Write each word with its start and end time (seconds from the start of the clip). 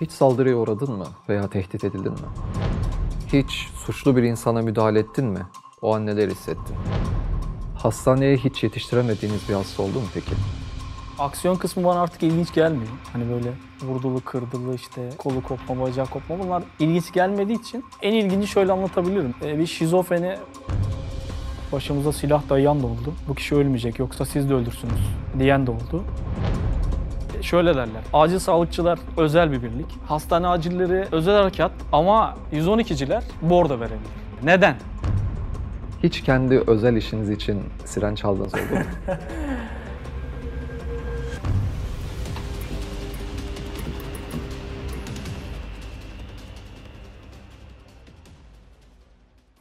Hiç 0.00 0.10
saldırıya 0.10 0.56
uğradın 0.56 0.92
mı 0.92 1.06
veya 1.28 1.48
tehdit 1.48 1.84
edildin 1.84 2.12
mi? 2.12 2.18
Hiç 3.32 3.68
suçlu 3.74 4.16
bir 4.16 4.22
insana 4.22 4.62
müdahale 4.62 4.98
ettin 4.98 5.24
mi? 5.24 5.40
O 5.82 5.94
an 5.94 6.06
neler 6.06 6.28
hissettin? 6.28 6.76
Hastaneye 7.74 8.36
hiç 8.36 8.62
yetiştiremediğiniz 8.62 9.48
bir 9.48 9.54
hasta 9.54 9.82
oldu 9.82 10.00
mu 10.00 10.06
peki? 10.14 10.30
Aksiyon 11.18 11.56
kısmı 11.56 11.84
bana 11.84 12.00
artık 12.00 12.22
ilginç 12.22 12.54
gelmiyor. 12.54 12.92
Hani 13.12 13.24
böyle 13.30 13.52
vurdulu, 13.82 14.20
kırdılı, 14.24 14.74
işte 14.74 15.10
kolu 15.18 15.42
kopma, 15.42 15.80
bacağı 15.80 16.06
kopma 16.06 16.38
bunlar 16.38 16.62
ilginç 16.78 17.12
gelmediği 17.12 17.60
için 17.60 17.84
en 18.02 18.12
ilginci 18.12 18.46
şöyle 18.46 18.72
anlatabilirim. 18.72 19.34
Ee, 19.42 19.58
bir 19.58 19.66
şizofreni 19.66 20.36
başımıza 21.72 22.12
silah 22.12 22.48
dayayan 22.48 22.82
da 22.82 22.86
oldu. 22.86 23.14
Bu 23.28 23.34
kişi 23.34 23.54
ölmeyecek 23.54 23.98
yoksa 23.98 24.24
siz 24.24 24.50
de 24.50 24.54
öldürsünüz 24.54 25.00
diyen 25.38 25.66
de 25.66 25.70
oldu. 25.70 26.04
Ee, 27.38 27.42
Şöyle 27.42 27.74
derler. 27.74 28.02
Acil 28.12 28.38
sağlıkçılar 28.38 28.98
özel 29.16 29.52
bir 29.52 29.62
birlik. 29.62 29.86
Hastane 30.06 30.46
acilleri 30.46 31.04
özel 31.12 31.34
harekat 31.34 31.72
ama 31.92 32.36
112'ciler 32.52 33.22
bordo 33.42 33.80
verebilir. 33.80 34.10
Neden? 34.42 34.76
Hiç 36.02 36.22
kendi 36.22 36.62
özel 36.66 36.96
işiniz 36.96 37.30
için 37.30 37.62
siren 37.84 38.14
çaldığınız 38.14 38.54
oldu 38.54 38.60
mu? 38.74 38.80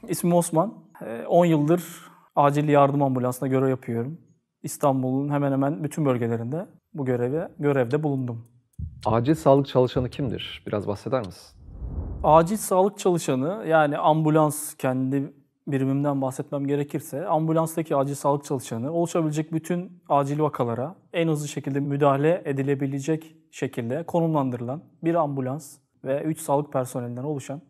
İsmim 0.08 0.34
Osman. 0.34 0.74
Ee, 1.06 1.26
10 1.28 1.46
yıldır 1.46 1.84
acil 2.36 2.70
yardım 2.70 3.04
ambulansında 3.04 3.48
görev 3.50 3.70
yapıyorum. 3.70 4.22
İstanbul'un 4.64 5.30
hemen 5.30 5.52
hemen 5.52 5.84
bütün 5.84 6.06
bölgelerinde 6.06 6.66
bu 6.98 7.06
göreve 7.06 7.52
görevde 7.60 8.04
bulundum. 8.04 8.46
Acil 9.06 9.36
sağlık 9.36 9.68
çalışanı 9.68 10.10
kimdir? 10.10 10.64
Biraz 10.68 10.88
bahseder 10.88 11.26
misin? 11.26 11.58
Acil 12.24 12.58
sağlık 12.58 13.00
çalışanı 13.00 13.66
yani 13.68 13.98
ambulans 13.98 14.74
kendi 14.74 15.34
birimimden 15.68 16.22
bahsetmem 16.22 16.68
gerekirse 16.68 17.28
ambulanstaki 17.28 17.96
acil 17.96 18.16
sağlık 18.16 18.46
çalışanı 18.46 18.92
oluşabilecek 18.94 19.54
bütün 19.54 20.04
acil 20.10 20.40
vakalara 20.40 20.96
en 21.14 21.28
hızlı 21.28 21.48
şekilde 21.48 21.80
müdahale 21.80 22.42
edilebilecek 22.46 23.36
şekilde 23.52 24.04
konumlandırılan 24.04 24.84
bir 25.04 25.16
ambulans 25.16 25.78
ve 26.04 26.22
3 26.22 26.40
sağlık 26.40 26.74
personelinden 26.74 27.24
oluşan 27.24 27.62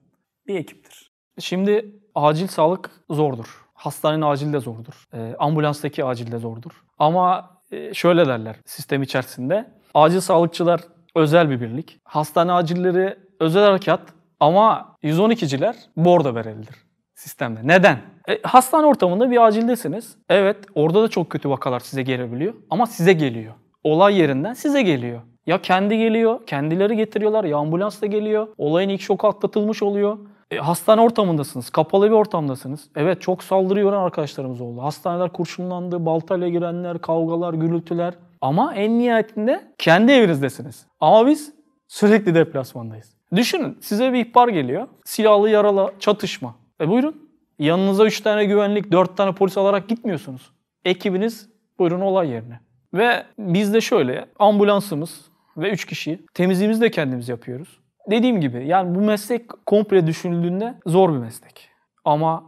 bir 0.47 0.55
ekiptir. 0.55 1.11
Şimdi 1.39 1.95
acil 2.15 2.47
sağlık 2.47 2.91
zordur. 3.09 3.65
Hastanenin 3.73 4.21
acil 4.21 4.53
de 4.53 4.59
zordur. 4.59 5.07
Ee, 5.13 5.35
ambulanstaki 5.39 6.05
acil 6.05 6.31
de 6.31 6.37
zordur. 6.37 6.71
Ama 6.99 7.39
e, 7.39 7.56
şöyle 7.93 8.27
derler 8.27 8.55
sistem 8.65 9.03
içerisinde. 9.03 9.65
Acil 9.93 10.19
sağlıkçılar 10.19 10.81
özel 11.15 11.49
bir 11.49 11.61
birlik. 11.61 11.99
Hastane 12.03 12.51
acilleri 12.51 13.15
özel 13.39 13.63
harekat 13.63 14.01
ama 14.39 14.95
112'ciler 15.03 15.75
bordo 15.95 16.35
verelidir 16.35 16.87
sistemde. 17.17 17.59
Neden? 17.63 17.97
E, 18.29 18.39
hastane 18.43 18.85
ortamında 18.85 19.31
bir 19.31 19.45
acildesiniz. 19.45 20.15
Evet 20.29 20.57
orada 20.75 21.03
da 21.03 21.07
çok 21.07 21.29
kötü 21.29 21.49
vakalar 21.49 21.79
size 21.79 22.03
gelebiliyor 22.03 22.53
ama 22.69 22.85
size 22.85 23.13
geliyor. 23.13 23.53
Olay 23.83 24.19
yerinden 24.19 24.53
size 24.53 24.81
geliyor. 24.81 25.21
Ya 25.45 25.61
kendi 25.61 25.97
geliyor, 25.97 26.47
kendileri 26.47 26.95
getiriyorlar 26.95 27.43
ya 27.43 27.57
ambulans 27.57 28.02
da 28.02 28.05
geliyor. 28.05 28.47
Olayın 28.57 28.89
ilk 28.89 29.02
şoku 29.02 29.27
atlatılmış 29.27 29.83
oluyor. 29.83 30.17
E, 30.51 30.57
hastane 30.57 31.01
ortamındasınız, 31.01 31.69
kapalı 31.69 32.05
bir 32.05 32.15
ortamdasınız. 32.15 32.89
Evet 32.95 33.21
çok 33.21 33.43
saldırı 33.43 33.97
arkadaşlarımız 33.97 34.61
oldu. 34.61 34.81
Hastaneler 34.81 35.33
kurşunlandı, 35.33 36.05
baltayla 36.05 36.49
girenler, 36.49 37.01
kavgalar, 37.01 37.53
gürültüler. 37.53 38.13
Ama 38.41 38.73
en 38.73 38.99
nihayetinde 38.99 39.73
kendi 39.77 40.11
evinizdesiniz. 40.11 40.85
Ama 40.99 41.27
biz 41.27 41.53
sürekli 41.87 42.35
deplasmandayız. 42.35 43.17
Düşünün 43.35 43.77
size 43.81 44.13
bir 44.13 44.25
ihbar 44.25 44.47
geliyor. 44.47 44.87
Silahlı 45.05 45.49
yaralı 45.49 45.93
çatışma. 45.99 46.55
E 46.81 46.89
buyurun. 46.89 47.27
Yanınıza 47.59 48.05
3 48.05 48.21
tane 48.21 48.45
güvenlik, 48.45 48.91
4 48.91 49.17
tane 49.17 49.31
polis 49.31 49.57
alarak 49.57 49.89
gitmiyorsunuz. 49.89 50.52
Ekibiniz 50.86 51.49
buyurun 51.80 52.02
olay 52.02 52.30
yerine. 52.30 52.59
Ve 52.93 53.23
biz 53.39 53.73
de 53.73 53.81
şöyle 53.81 54.25
ambulansımız 54.39 55.21
ve 55.57 55.71
3 55.71 55.86
kişi 55.86 56.25
temizliğimizi 56.33 56.81
de 56.81 56.91
kendimiz 56.91 57.30
yapıyoruz. 57.30 57.80
Dediğim 58.11 58.41
gibi 58.41 58.67
yani 58.67 58.95
bu 58.95 59.01
meslek 59.01 59.65
komple 59.65 60.07
düşünüldüğünde 60.07 60.75
zor 60.85 61.13
bir 61.13 61.17
meslek. 61.17 61.69
Ama 62.05 62.43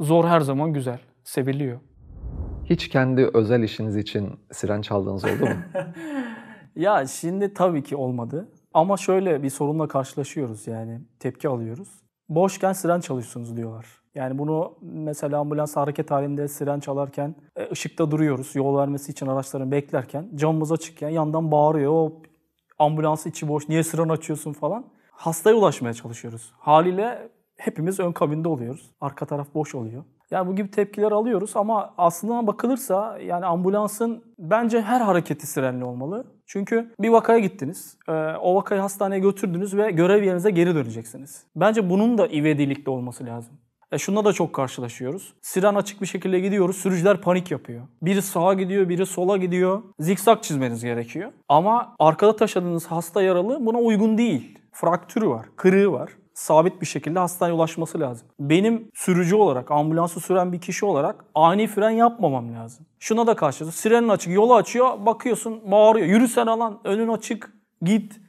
zor 0.00 0.24
her 0.24 0.40
zaman 0.40 0.72
güzel, 0.72 0.98
seviliyor. 1.24 1.80
Hiç 2.64 2.88
kendi 2.88 3.30
özel 3.34 3.62
işiniz 3.62 3.96
için 3.96 4.40
siren 4.52 4.82
çaldığınız 4.82 5.24
oldu 5.24 5.44
mu? 5.44 5.54
Ya 6.76 7.06
şimdi 7.06 7.54
tabii 7.54 7.82
ki 7.82 7.96
olmadı. 7.96 8.48
Ama 8.74 8.96
şöyle 8.96 9.42
bir 9.42 9.50
sorunla 9.50 9.88
karşılaşıyoruz 9.88 10.66
yani 10.66 11.00
tepki 11.20 11.48
alıyoruz. 11.48 11.88
Boşken 12.28 12.72
siren 12.72 13.00
çalışıyorsunuz 13.00 13.56
diyorlar. 13.56 13.86
Yani 14.14 14.38
bunu 14.38 14.78
mesela 14.82 15.38
ambulans 15.38 15.76
hareket 15.76 16.10
halinde 16.10 16.48
siren 16.48 16.80
çalarken 16.80 17.34
e, 17.56 17.70
ışıkta 17.72 18.10
duruyoruz. 18.10 18.54
Yol 18.54 18.78
vermesi 18.78 19.12
için 19.12 19.26
araçların 19.26 19.70
beklerken 19.70 20.30
camımız 20.34 20.72
açıkken 20.72 21.08
yandan 21.08 21.50
bağırıyor. 21.50 21.92
O 21.92 22.22
ambulans 22.84 23.26
içi 23.26 23.48
boş 23.48 23.68
niye 23.68 23.82
siren 23.82 24.08
açıyorsun 24.08 24.52
falan. 24.52 24.84
Hastaya 25.10 25.56
ulaşmaya 25.56 25.94
çalışıyoruz. 25.94 26.52
Haliyle 26.58 27.28
hepimiz 27.56 28.00
ön 28.00 28.12
kabinde 28.12 28.48
oluyoruz. 28.48 28.90
Arka 29.00 29.26
taraf 29.26 29.46
boş 29.54 29.74
oluyor. 29.74 30.04
Yani 30.30 30.48
bu 30.48 30.56
gibi 30.56 30.70
tepkiler 30.70 31.12
alıyoruz 31.12 31.56
ama 31.56 31.94
aslına 31.98 32.46
bakılırsa 32.46 33.18
yani 33.18 33.46
ambulansın 33.46 34.24
bence 34.38 34.82
her 34.82 35.00
hareketi 35.00 35.46
sirenli 35.46 35.84
olmalı. 35.84 36.24
Çünkü 36.46 36.94
bir 37.00 37.08
vakaya 37.08 37.38
gittiniz, 37.38 37.98
e, 38.08 38.12
o 38.40 38.54
vakayı 38.54 38.80
hastaneye 38.80 39.18
götürdünüz 39.18 39.76
ve 39.76 39.90
görev 39.90 40.22
yerinize 40.22 40.50
geri 40.50 40.74
döneceksiniz. 40.74 41.44
Bence 41.56 41.90
bunun 41.90 42.18
da 42.18 42.26
ivedilikte 42.26 42.90
olması 42.90 43.26
lazım. 43.26 43.54
E 43.94 43.98
şununla 43.98 44.24
da 44.24 44.32
çok 44.32 44.52
karşılaşıyoruz. 44.52 45.34
Siren 45.42 45.74
açık 45.74 46.00
bir 46.00 46.06
şekilde 46.06 46.40
gidiyoruz, 46.40 46.76
sürücüler 46.76 47.20
panik 47.20 47.50
yapıyor. 47.50 47.82
Biri 48.02 48.22
sağa 48.22 48.54
gidiyor, 48.54 48.88
biri 48.88 49.06
sola 49.06 49.36
gidiyor. 49.36 49.82
Zikzak 49.98 50.42
çizmeniz 50.42 50.84
gerekiyor. 50.84 51.32
Ama 51.48 51.94
arkada 51.98 52.36
taşıdığınız 52.36 52.86
hasta 52.86 53.22
yaralı 53.22 53.66
buna 53.66 53.78
uygun 53.78 54.18
değil. 54.18 54.58
Fraktürü 54.72 55.28
var, 55.28 55.46
kırığı 55.56 55.92
var 55.92 56.10
sabit 56.34 56.80
bir 56.80 56.86
şekilde 56.86 57.18
hastaneye 57.18 57.54
ulaşması 57.54 58.00
lazım. 58.00 58.28
Benim 58.40 58.90
sürücü 58.94 59.36
olarak, 59.36 59.70
ambulansı 59.70 60.20
süren 60.20 60.52
bir 60.52 60.60
kişi 60.60 60.86
olarak 60.86 61.24
ani 61.34 61.66
fren 61.66 61.90
yapmamam 61.90 62.54
lazım. 62.54 62.86
Şuna 62.98 63.26
da 63.26 63.36
karşılıyorsun. 63.36 63.80
Sirenin 63.80 64.08
açık, 64.08 64.32
yolu 64.32 64.54
açıyor, 64.54 65.06
bakıyorsun 65.06 65.70
bağırıyor. 65.70 66.06
Yürü 66.06 66.28
sen 66.28 66.46
alan, 66.46 66.80
önün 66.84 67.08
açık, 67.08 67.52
git. 67.82 68.20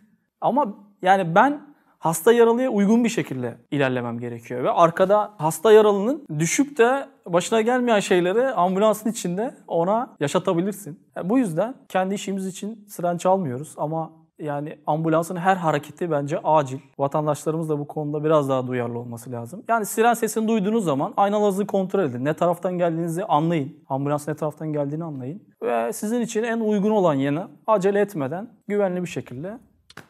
Ama 0.42 0.76
yani 1.02 1.36
ben 1.36 1.75
hasta 2.06 2.34
yaralıya 2.34 2.70
uygun 2.70 3.04
bir 3.04 3.10
şekilde 3.10 3.58
ilerlemem 3.72 4.20
gerekiyor. 4.20 4.64
Ve 4.64 4.72
arkada 4.72 5.34
hasta 5.38 5.72
yaralının 5.72 6.26
düşüp 6.40 6.78
de 6.78 7.08
başına 7.26 7.62
gelmeyen 7.62 8.00
şeyleri 8.00 8.48
ambulansın 8.48 9.10
içinde 9.10 9.56
ona 9.68 10.16
yaşatabilirsin. 10.20 11.00
Yani 11.16 11.30
bu 11.30 11.38
yüzden 11.38 11.76
kendi 11.90 12.16
işimiz 12.16 12.48
için 12.48 12.86
siren 12.88 13.18
çalmıyoruz 13.18 13.74
ama 13.78 14.12
yani 14.40 14.80
ambulansın 14.88 15.36
her 15.36 15.56
hareketi 15.56 16.12
bence 16.12 16.40
acil. 16.44 16.80
Vatandaşlarımız 17.00 17.70
da 17.70 17.80
bu 17.80 17.88
konuda 17.88 18.24
biraz 18.24 18.50
daha 18.50 18.68
duyarlı 18.68 19.00
olması 19.00 19.32
lazım. 19.32 19.64
Yani 19.68 19.86
siren 19.86 20.14
sesini 20.14 20.48
duyduğunuz 20.48 20.86
zaman 20.86 21.14
aynalarınızı 21.18 21.68
kontrol 21.68 22.04
edin. 22.04 22.26
Ne 22.26 22.34
taraftan 22.34 22.78
geldiğinizi 22.78 23.26
anlayın. 23.26 23.76
Ambulans 23.90 24.28
ne 24.28 24.36
taraftan 24.36 24.74
geldiğini 24.74 25.04
anlayın. 25.04 25.44
Ve 25.62 25.94
sizin 25.94 26.22
için 26.22 26.44
en 26.44 26.60
uygun 26.60 26.92
olan 26.92 27.14
yana 27.14 27.50
acele 27.68 28.00
etmeden 28.00 28.50
güvenli 28.68 29.02
bir 29.02 29.10
şekilde 29.10 29.58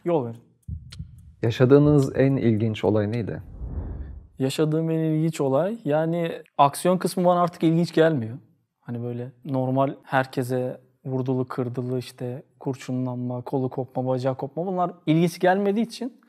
yol 0.06 0.25
verin. 0.25 0.44
Yaşadığınız 1.41 2.16
en 2.16 2.35
ilginç 2.35 2.84
olay 2.84 3.12
neydi? 3.12 3.41
Yaşadığım 4.40 4.90
en 4.90 5.00
ilginç 5.00 5.41
olay 5.41 5.78
yani 5.85 6.31
aksiyon 6.57 6.97
kısmı 6.97 7.25
bana 7.25 7.41
artık 7.41 7.63
ilginç 7.63 7.94
gelmiyor. 7.94 8.38
Hani 8.79 9.03
böyle 9.03 9.31
normal 9.45 9.94
herkese 10.03 10.81
vurdulu, 11.06 11.47
kırdılı, 11.47 12.00
işte 12.00 12.44
kurşunlanma, 12.59 13.41
kolu 13.41 13.69
kopma, 13.69 14.07
bacağı 14.07 14.35
kopma 14.35 14.66
bunlar 14.66 14.91
ilginç 15.06 15.39
gelmediği 15.39 15.86
için 15.86 16.21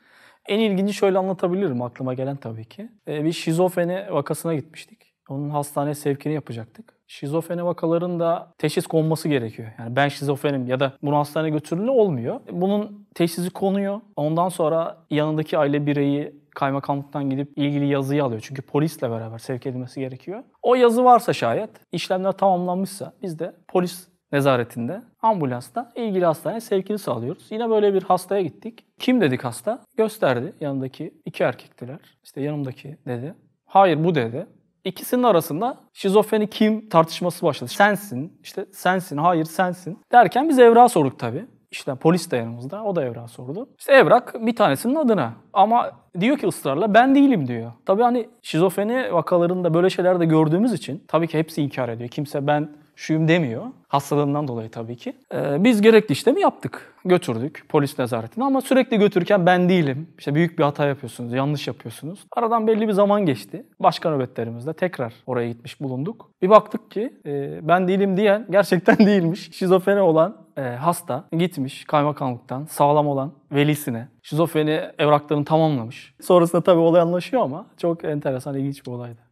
en 0.47 0.59
ilginci 0.59 0.93
şöyle 0.93 1.17
anlatabilirim 1.17 1.81
aklıma 1.81 2.13
gelen 2.13 2.35
tabii 2.35 2.65
ki. 2.65 2.89
Ee, 3.07 3.23
bir 3.23 3.31
şizofreni 3.31 4.05
vakasına 4.11 4.55
gitmiştik. 4.55 5.06
Onun 5.29 5.49
hastane 5.49 5.95
sevkini 5.95 6.33
yapacaktık. 6.33 6.93
Şizofreni 7.07 7.65
vakalarında 7.65 8.53
teşhis 8.57 8.87
konması 8.87 9.29
gerekiyor. 9.29 9.69
Yani 9.79 9.95
ben 9.95 10.07
şizofrenim 10.07 10.67
ya 10.67 10.79
da 10.79 10.93
bunu 11.01 11.17
hastaneye 11.17 11.49
götürülü 11.49 11.89
olmuyor. 11.89 12.39
Bunun 12.51 13.07
teşhisi 13.15 13.49
konuyor. 13.49 14.01
Ondan 14.15 14.49
sonra 14.49 14.97
yanındaki 15.09 15.57
aile 15.57 15.85
bireyi 15.85 16.35
kaymakamlıktan 16.55 17.29
gidip 17.29 17.57
ilgili 17.57 17.87
yazıyı 17.87 18.23
alıyor. 18.23 18.41
Çünkü 18.43 18.61
polisle 18.61 19.11
beraber 19.11 19.37
sevk 19.37 19.65
edilmesi 19.65 19.99
gerekiyor. 19.99 20.43
O 20.63 20.75
yazı 20.75 21.03
varsa 21.03 21.33
şayet, 21.33 21.69
işlemler 21.91 22.31
tamamlanmışsa 22.31 23.13
biz 23.21 23.39
de 23.39 23.53
polis 23.67 24.07
nezaretinde 24.31 25.01
ambulansla 25.21 25.91
ilgili 25.95 26.25
hastaneye 26.25 26.59
sevkini 26.59 26.97
sağlıyoruz. 26.97 27.47
Yine 27.51 27.69
böyle 27.69 27.93
bir 27.93 28.03
hastaya 28.03 28.41
gittik. 28.41 28.85
Kim 28.99 29.21
dedik 29.21 29.43
hasta? 29.43 29.79
Gösterdi. 29.97 30.53
Yanındaki 30.61 31.13
iki 31.25 31.43
erkektiler. 31.43 31.99
İşte 32.23 32.41
yanımdaki 32.41 32.97
dedi. 33.07 33.33
Hayır 33.65 34.03
bu 34.03 34.15
dedi. 34.15 34.47
İkisinin 34.87 35.23
arasında 35.23 35.77
şizofreni 35.93 36.49
kim 36.49 36.89
tartışması 36.89 37.45
başladı. 37.45 37.71
Sensin, 37.71 38.39
işte 38.43 38.65
sensin, 38.71 39.17
hayır 39.17 39.45
sensin. 39.45 39.99
Derken 40.11 40.49
biz 40.49 40.59
evrağı 40.59 40.89
sorduk 40.89 41.19
tabii. 41.19 41.45
İşte 41.71 41.95
polis 41.95 42.31
de 42.31 42.37
yanımızda. 42.37 42.83
O 42.83 42.95
da 42.95 43.03
evrak 43.05 43.29
sordu. 43.29 43.69
İşte 43.79 43.93
evrak 43.93 44.45
bir 44.45 44.55
tanesinin 44.55 44.95
adına. 44.95 45.33
Ama 45.53 45.91
diyor 46.19 46.37
ki 46.37 46.47
ısrarla 46.47 46.93
ben 46.93 47.15
değilim 47.15 47.47
diyor. 47.47 47.71
Tabii 47.85 48.03
hani 48.03 48.29
şizofreni 48.41 49.13
vakalarında 49.13 49.73
böyle 49.73 49.89
şeyler 49.89 50.19
de 50.19 50.25
gördüğümüz 50.25 50.73
için 50.73 51.03
tabii 51.07 51.27
ki 51.27 51.39
hepsi 51.39 51.61
inkar 51.61 51.89
ediyor. 51.89 52.09
Kimse 52.09 52.47
ben 52.47 52.69
şuyum 52.97 53.27
demiyor. 53.27 53.65
Hastalığından 53.87 54.47
dolayı 54.47 54.69
tabii 54.69 54.95
ki. 54.95 55.13
Ee, 55.33 55.63
biz 55.63 55.81
gerekli 55.81 56.13
işlemi 56.13 56.41
yaptık. 56.41 56.93
Götürdük 57.05 57.65
polis 57.69 57.99
nezaretine 57.99 58.43
ama 58.43 58.61
sürekli 58.61 58.97
götürürken 58.97 59.45
ben 59.45 59.69
değilim. 59.69 60.07
İşte 60.19 60.35
büyük 60.35 60.59
bir 60.59 60.63
hata 60.63 60.85
yapıyorsunuz, 60.85 61.33
yanlış 61.33 61.67
yapıyorsunuz. 61.67 62.19
Aradan 62.31 62.67
belli 62.67 62.87
bir 62.87 62.93
zaman 62.93 63.25
geçti. 63.25 63.65
Başka 63.79 64.09
nöbetlerimizde 64.09 64.73
tekrar 64.73 65.13
oraya 65.25 65.49
gitmiş 65.49 65.81
bulunduk. 65.81 66.31
Bir 66.41 66.49
baktık 66.49 66.91
ki 66.91 67.13
e, 67.25 67.59
ben 67.67 67.87
değilim 67.87 68.17
diyen 68.17 68.47
gerçekten 68.49 68.97
değilmiş. 68.99 69.49
Şizofreni 69.53 70.01
olan 70.01 70.37
e, 70.57 70.61
hasta 70.61 71.23
gitmiş 71.31 71.85
kaymakamlıktan 71.85 72.65
sağlam 72.65 73.07
olan 73.07 73.31
velisine 73.51 74.07
şizofreni 74.23 74.81
evraklarını 74.99 75.45
tamamlamış. 75.45 76.15
Sonrasında 76.21 76.61
tabii 76.61 76.79
olay 76.79 77.01
anlaşıyor 77.01 77.43
ama 77.43 77.65
çok 77.77 78.03
enteresan, 78.03 78.55
ilginç 78.55 78.85
bir 78.85 78.91
olaydı. 78.91 79.26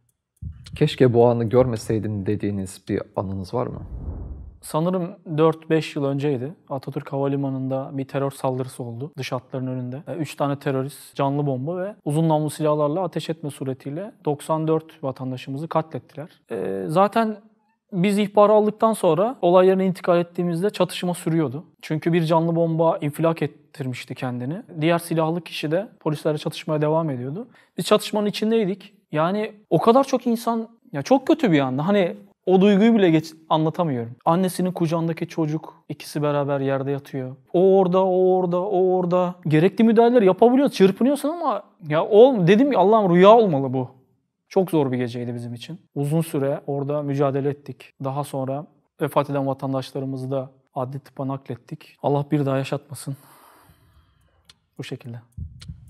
Keşke 0.76 1.14
bu 1.14 1.26
anı 1.26 1.44
görmeseydim 1.44 2.26
dediğiniz 2.26 2.82
bir 2.88 3.02
anınız 3.16 3.54
var 3.54 3.66
mı? 3.66 3.82
Sanırım 4.60 5.16
4-5 5.26 5.98
yıl 5.98 6.04
önceydi. 6.04 6.54
Atatürk 6.68 7.12
Havalimanı'nda 7.12 7.90
bir 7.92 8.04
terör 8.04 8.30
saldırısı 8.30 8.82
oldu 8.82 9.12
dış 9.18 9.32
hatların 9.32 9.66
önünde. 9.66 10.02
3 10.18 10.34
tane 10.34 10.58
terörist 10.58 11.14
canlı 11.14 11.46
bomba 11.46 11.76
ve 11.76 11.94
uzun 12.04 12.28
namlu 12.28 12.50
silahlarla 12.50 13.02
ateş 13.02 13.30
etme 13.30 13.50
suretiyle 13.50 14.12
94 14.24 15.04
vatandaşımızı 15.04 15.68
katlettiler. 15.68 16.28
Ee, 16.50 16.84
zaten 16.88 17.36
biz 17.92 18.18
ihbar 18.18 18.50
aldıktan 18.50 18.92
sonra 18.92 19.36
olay 19.42 19.66
yerine 19.66 19.86
intikal 19.86 20.18
ettiğimizde 20.18 20.70
çatışma 20.70 21.14
sürüyordu. 21.14 21.64
Çünkü 21.82 22.12
bir 22.12 22.22
canlı 22.22 22.56
bomba 22.56 22.98
infilak 22.98 23.42
ettirmişti 23.42 24.14
kendini. 24.14 24.62
Diğer 24.80 24.98
silahlı 24.98 25.40
kişi 25.40 25.70
de 25.70 25.88
polislerle 26.00 26.38
çatışmaya 26.38 26.82
devam 26.82 27.10
ediyordu. 27.10 27.48
Biz 27.78 27.84
çatışmanın 27.84 28.26
içindeydik. 28.26 28.95
Yani 29.12 29.52
o 29.70 29.78
kadar 29.78 30.04
çok 30.04 30.26
insan 30.26 30.68
ya 30.92 31.02
çok 31.02 31.26
kötü 31.26 31.52
bir 31.52 31.60
anda. 31.60 31.88
Hani 31.88 32.16
o 32.46 32.60
duyguyu 32.60 32.94
bile 32.94 33.10
geç, 33.10 33.32
anlatamıyorum. 33.48 34.16
Annesinin 34.24 34.72
kucağındaki 34.72 35.28
çocuk 35.28 35.74
ikisi 35.88 36.22
beraber 36.22 36.60
yerde 36.60 36.90
yatıyor. 36.90 37.36
O 37.52 37.78
orada, 37.78 38.04
o 38.04 38.36
orada, 38.36 38.60
o 38.60 38.94
orada. 38.94 39.34
Gerekli 39.46 39.84
müdahaleler 39.84 40.22
yapabiliyorsun, 40.22 40.74
çırpınıyorsun 40.74 41.28
ama 41.28 41.62
ya 41.88 42.04
o 42.04 42.46
dedim 42.46 42.72
ya 42.72 42.78
Allah'ım 42.78 43.14
rüya 43.14 43.36
olmalı 43.36 43.72
bu. 43.72 43.88
Çok 44.48 44.70
zor 44.70 44.92
bir 44.92 44.96
geceydi 44.98 45.34
bizim 45.34 45.54
için. 45.54 45.80
Uzun 45.94 46.20
süre 46.20 46.60
orada 46.66 47.02
mücadele 47.02 47.48
ettik. 47.48 47.90
Daha 48.04 48.24
sonra 48.24 48.66
vefat 49.00 49.30
eden 49.30 49.46
vatandaşlarımızı 49.46 50.30
da 50.30 50.50
adli 50.74 50.98
tıpa 50.98 51.28
naklettik. 51.28 51.96
Allah 52.02 52.24
bir 52.30 52.46
daha 52.46 52.56
yaşatmasın. 52.58 53.16
Bu 54.78 54.84
şekilde. 54.84 55.16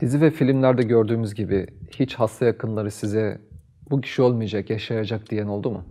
Dizi 0.00 0.20
ve 0.20 0.30
filmlerde 0.30 0.82
gördüğümüz 0.82 1.34
gibi 1.34 1.66
hiç 1.90 2.14
hasta 2.14 2.44
yakınları 2.44 2.90
size 2.90 3.40
bu 3.90 4.00
kişi 4.00 4.22
olmayacak, 4.22 4.70
yaşayacak 4.70 5.30
diyen 5.30 5.46
oldu 5.46 5.70
mu? 5.70 5.84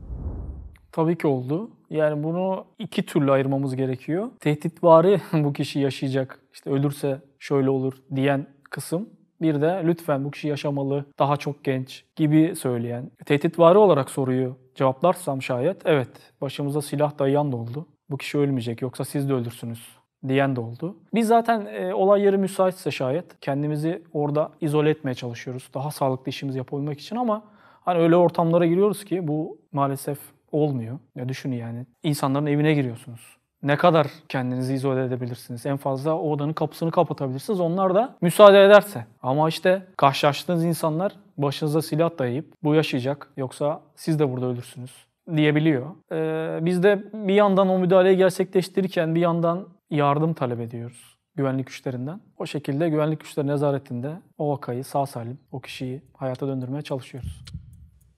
Tabii 0.91 1.17
ki 1.17 1.27
oldu. 1.27 1.69
Yani 1.89 2.23
bunu 2.23 2.65
iki 2.79 3.05
türlü 3.05 3.31
ayırmamız 3.31 3.75
gerekiyor. 3.75 4.29
Tehditvari 4.39 5.21
bu 5.33 5.53
kişi 5.53 5.79
yaşayacak, 5.79 6.39
işte 6.53 6.69
ölürse 6.69 7.21
şöyle 7.39 7.69
olur 7.69 7.93
diyen 8.15 8.47
kısım. 8.71 9.09
Bir 9.41 9.61
de 9.61 9.81
lütfen 9.85 10.25
bu 10.25 10.31
kişi 10.31 10.47
yaşamalı, 10.47 11.05
daha 11.19 11.37
çok 11.37 11.63
genç 11.63 12.05
gibi 12.15 12.55
söyleyen. 12.55 13.11
Tehditvari 13.25 13.77
olarak 13.77 14.09
soruyu 14.09 14.57
cevaplarsam 14.75 15.41
şayet 15.41 15.81
evet 15.85 16.09
başımıza 16.41 16.81
silah 16.81 17.19
dayayan 17.19 17.51
da 17.51 17.55
oldu. 17.55 17.87
Bu 18.09 18.17
kişi 18.17 18.37
ölmeyecek 18.37 18.81
yoksa 18.81 19.05
siz 19.05 19.29
de 19.29 19.33
ölürsünüz 19.33 19.94
diyen 20.29 20.55
de 20.55 20.59
oldu. 20.61 20.95
Biz 21.13 21.27
zaten 21.27 21.65
e, 21.65 21.93
olay 21.93 22.21
yeri 22.21 22.37
müsaitse 22.37 22.91
şayet 22.91 23.39
kendimizi 23.41 24.01
orada 24.13 24.51
izole 24.61 24.89
etmeye 24.89 25.13
çalışıyoruz. 25.13 25.69
Daha 25.73 25.91
sağlıklı 25.91 26.29
işimizi 26.29 26.57
yapabilmek 26.57 26.99
için 26.99 27.15
ama 27.15 27.43
hani 27.81 27.99
öyle 27.99 28.15
ortamlara 28.15 28.65
giriyoruz 28.65 29.05
ki 29.05 29.27
bu 29.27 29.57
maalesef 29.71 30.17
olmuyor. 30.51 30.99
Ya 31.15 31.29
düşünün 31.29 31.55
yani 31.55 31.85
insanların 32.03 32.45
evine 32.45 32.73
giriyorsunuz. 32.73 33.37
Ne 33.63 33.77
kadar 33.77 34.07
kendinizi 34.29 34.73
izole 34.73 35.05
edebilirsiniz? 35.05 35.65
En 35.65 35.77
fazla 35.77 36.13
o 36.13 36.31
odanın 36.31 36.53
kapısını 36.53 36.91
kapatabilirsiniz. 36.91 37.59
Onlar 37.59 37.95
da 37.95 38.15
müsaade 38.21 38.65
ederse. 38.65 39.05
Ama 39.21 39.49
işte 39.49 39.81
karşılaştığınız 39.97 40.65
insanlar 40.65 41.11
başınıza 41.37 41.81
silah 41.81 42.09
dayayıp 42.19 42.53
bu 42.63 42.75
yaşayacak 42.75 43.27
yoksa 43.37 43.81
siz 43.95 44.19
de 44.19 44.31
burada 44.31 44.45
ölürsünüz 44.45 45.05
diyebiliyor. 45.35 45.85
Ee, 46.11 46.65
biz 46.65 46.83
de 46.83 47.03
bir 47.13 47.33
yandan 47.33 47.69
o 47.69 47.79
müdahaleyi 47.79 48.17
gerçekleştirirken 48.17 49.15
bir 49.15 49.21
yandan 49.21 49.67
yardım 49.89 50.33
talep 50.33 50.59
ediyoruz 50.59 51.15
güvenlik 51.35 51.67
güçlerinden. 51.67 52.21
O 52.37 52.45
şekilde 52.45 52.89
güvenlik 52.89 53.19
güçleri 53.19 53.47
nezaretinde 53.47 54.11
o 54.37 54.51
vakayı 54.51 54.83
sağ 54.83 55.05
salim, 55.05 55.39
o 55.51 55.59
kişiyi 55.59 56.01
hayata 56.17 56.47
döndürmeye 56.47 56.81
çalışıyoruz. 56.81 57.43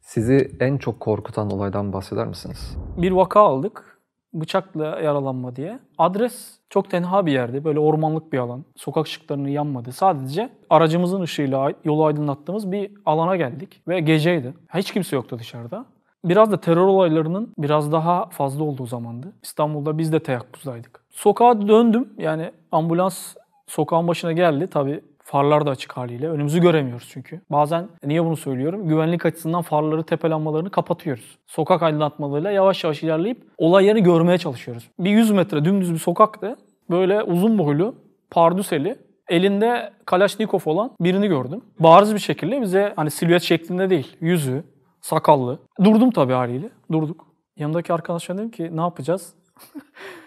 Sizi 0.02 0.52
en 0.60 0.78
çok 0.78 1.00
korkutan 1.00 1.52
olaydan 1.52 1.94
bahseder 1.94 2.28
misiniz? 2.28 2.78
Bir 2.98 3.12
vaka 3.12 3.40
aldık. 3.40 3.98
Bıçakla 4.34 4.86
yaralanma 4.86 5.56
diye. 5.56 5.80
Adres 5.98 6.60
çok 6.70 6.92
tenha 6.92 7.26
bir 7.26 7.32
yerde. 7.32 7.64
Böyle 7.64 7.80
ormanlık 7.80 8.34
bir 8.34 8.38
alan. 8.38 8.66
Sokak 8.76 9.06
ışıklarının 9.06 9.48
yanmadığı. 9.48 9.92
Sadece 9.92 10.50
aracımızın 10.70 11.22
ışığıyla 11.22 11.74
yolu 11.84 12.06
aydınlattığımız 12.06 12.72
bir 12.72 12.92
alana 13.06 13.36
geldik. 13.36 13.82
Ve 13.88 14.00
geceydi. 14.00 14.54
Hiç 14.74 14.92
kimse 14.92 15.16
yoktu 15.16 15.40
dışarıda. 15.40 15.86
Biraz 16.26 16.52
da 16.52 16.62
terör 16.62 16.88
olaylarının 16.88 17.54
biraz 17.58 17.92
daha 17.92 18.30
fazla 18.30 18.64
olduğu 18.64 18.86
zamandı. 18.86 19.34
İstanbul'da 19.44 19.98
biz 19.98 20.14
de 20.14 20.20
teyakkuzdaydık. 20.20 21.07
Sokağa 21.18 21.68
döndüm. 21.68 22.10
Yani 22.18 22.52
ambulans 22.72 23.36
sokağın 23.68 24.08
başına 24.08 24.32
geldi. 24.32 24.68
Tabii 24.68 25.02
farlar 25.24 25.66
da 25.66 25.70
açık 25.70 25.98
haliyle. 25.98 26.30
Önümüzü 26.30 26.62
göremiyoruz 26.62 27.10
çünkü. 27.12 27.42
Bazen 27.52 27.88
niye 28.04 28.26
bunu 28.26 28.38
söylüyorum? 28.38 28.88
Güvenlik 28.88 29.26
açısından 29.26 29.62
farları, 29.62 30.04
tepe 30.04 30.30
lambalarını 30.30 30.70
kapatıyoruz. 30.70 31.38
Sokak 31.48 31.84
aydınlatmalarıyla 31.84 32.52
yavaş 32.52 32.84
yavaş 32.84 33.04
ilerleyip 33.04 33.44
olay 33.58 33.86
yerini 33.86 34.04
görmeye 34.04 34.38
çalışıyoruz. 34.38 34.90
Bir 35.00 35.10
100 35.10 35.32
metre 35.32 35.66
dümdüz 35.66 35.94
bir 35.94 36.00
sokaktı. 36.00 36.56
Böyle 36.90 37.24
uzun 37.24 37.58
boylu, 37.58 37.96
pardüseli, 38.32 38.96
elinde 39.30 39.94
Kalaşnikov 40.06 40.60
olan 40.66 40.92
birini 41.00 41.28
gördüm. 41.28 41.62
Bariz 41.80 42.14
bir 42.14 42.20
şekilde 42.20 42.62
bize 42.62 42.94
hani 42.96 43.12
silüet 43.12 43.42
şeklinde 43.42 43.90
değil, 43.90 44.18
yüzü, 44.22 44.64
sakallı. 45.02 45.60
Durdum 45.84 46.12
tabii 46.12 46.34
haliyle. 46.34 46.70
Durduk. 46.92 47.28
Yanımdaki 47.58 47.94
arkadaşa 47.94 48.38
dedim 48.38 48.52
ki 48.52 48.70
ne 48.74 48.82
yapacağız? 48.82 49.34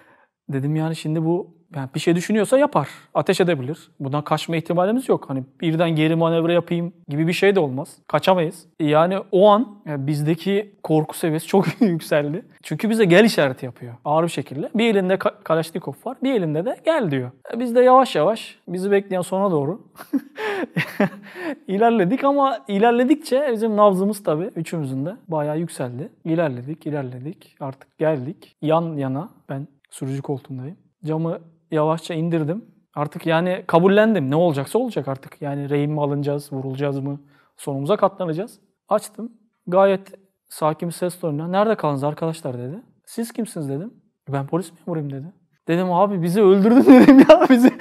dedim 0.53 0.77
yani 0.77 0.97
şimdi 0.97 1.25
bu 1.25 1.61
yani 1.77 1.89
bir 1.95 2.01
şey 2.01 2.17
düşünüyorsa 2.17 2.59
yapar. 2.59 2.89
Ateş 3.15 3.41
edebilir. 3.41 3.91
Bundan 4.01 4.25
kaçma 4.25 4.57
ihtimalimiz 4.57 5.09
yok. 5.09 5.25
Hani 5.29 5.45
birden 5.61 5.91
geri 5.91 6.15
manevra 6.17 6.53
yapayım 6.53 6.93
gibi 7.09 7.27
bir 7.27 7.33
şey 7.33 7.55
de 7.55 7.61
olmaz. 7.61 7.97
Kaçamayız. 8.09 8.67
Yani 8.81 9.19
o 9.33 9.49
an 9.49 9.69
yani 9.87 10.07
bizdeki 10.07 10.75
korku 10.83 11.17
seviyesi 11.17 11.47
çok 11.47 11.67
yükseldi. 11.81 12.45
Çünkü 12.63 12.91
bize 12.91 13.05
gel 13.05 13.25
işareti 13.25 13.67
yapıyor. 13.67 13.95
Ağır 14.05 14.25
bir 14.25 14.29
şekilde. 14.29 14.71
Bir 14.75 14.95
elinde 14.95 15.15
Ka- 15.15 15.43
Kalaşnikov 15.45 15.93
var. 16.05 16.17
Bir 16.23 16.35
elinde 16.35 16.65
de 16.65 16.77
gel 16.85 17.11
diyor. 17.11 17.31
E 17.55 17.61
Biz 17.61 17.75
de 17.75 17.81
yavaş 17.81 18.17
yavaş 18.17 18.59
bizi 18.69 18.91
bekleyen 18.91 19.23
sona 19.23 19.51
doğru 19.51 19.81
ilerledik 21.69 22.25
ama 22.25 22.59
ilerledikçe 22.69 23.49
bizim 23.53 23.77
nabzımız 23.77 24.23
tabii 24.23 24.51
üçümüzün 24.57 25.07
de 25.07 25.17
bayağı 25.29 25.59
yükseldi. 25.59 26.09
İlerledik, 26.25 26.87
ilerledik. 26.87 27.57
Artık 27.61 27.99
geldik. 27.99 28.57
Yan 28.63 28.97
yana 28.97 29.29
ben 29.49 29.69
sürücü 29.91 30.23
koltuğundayım. 30.23 30.77
Camı 31.05 31.39
yavaşça 31.71 32.15
indirdim. 32.15 32.65
Artık 32.95 33.27
yani 33.27 33.65
kabullendim. 33.67 34.31
Ne 34.31 34.37
olacaksa 34.37 34.79
olacak 34.79 35.09
artık. 35.09 35.43
Yani 35.43 35.71
rehin 35.71 35.91
mi 35.91 36.01
alınacağız, 36.01 36.53
vurulacağız 36.53 37.01
mı? 37.01 37.21
Sonumuza 37.57 37.97
katlanacağız. 37.97 38.61
Açtım. 38.89 39.33
Gayet 39.67 40.15
sakin 40.49 40.89
bir 40.89 40.95
ses 40.95 41.21
tonuyla. 41.21 41.49
Nerede 41.49 41.75
kaldınız 41.75 42.05
arkadaşlar 42.05 42.59
dedi. 42.59 42.83
Siz 43.07 43.33
kimsiniz 43.33 43.69
dedim. 43.69 43.95
Ben 44.29 44.47
polis 44.47 44.73
memuruyum 44.73 45.13
dedi. 45.13 45.33
Dedim 45.69 45.93
abi 45.93 46.23
bizi 46.23 46.43
öldürdün 46.43 46.85
dedim 46.87 47.19
ya 47.19 47.47
bizi. 47.51 47.73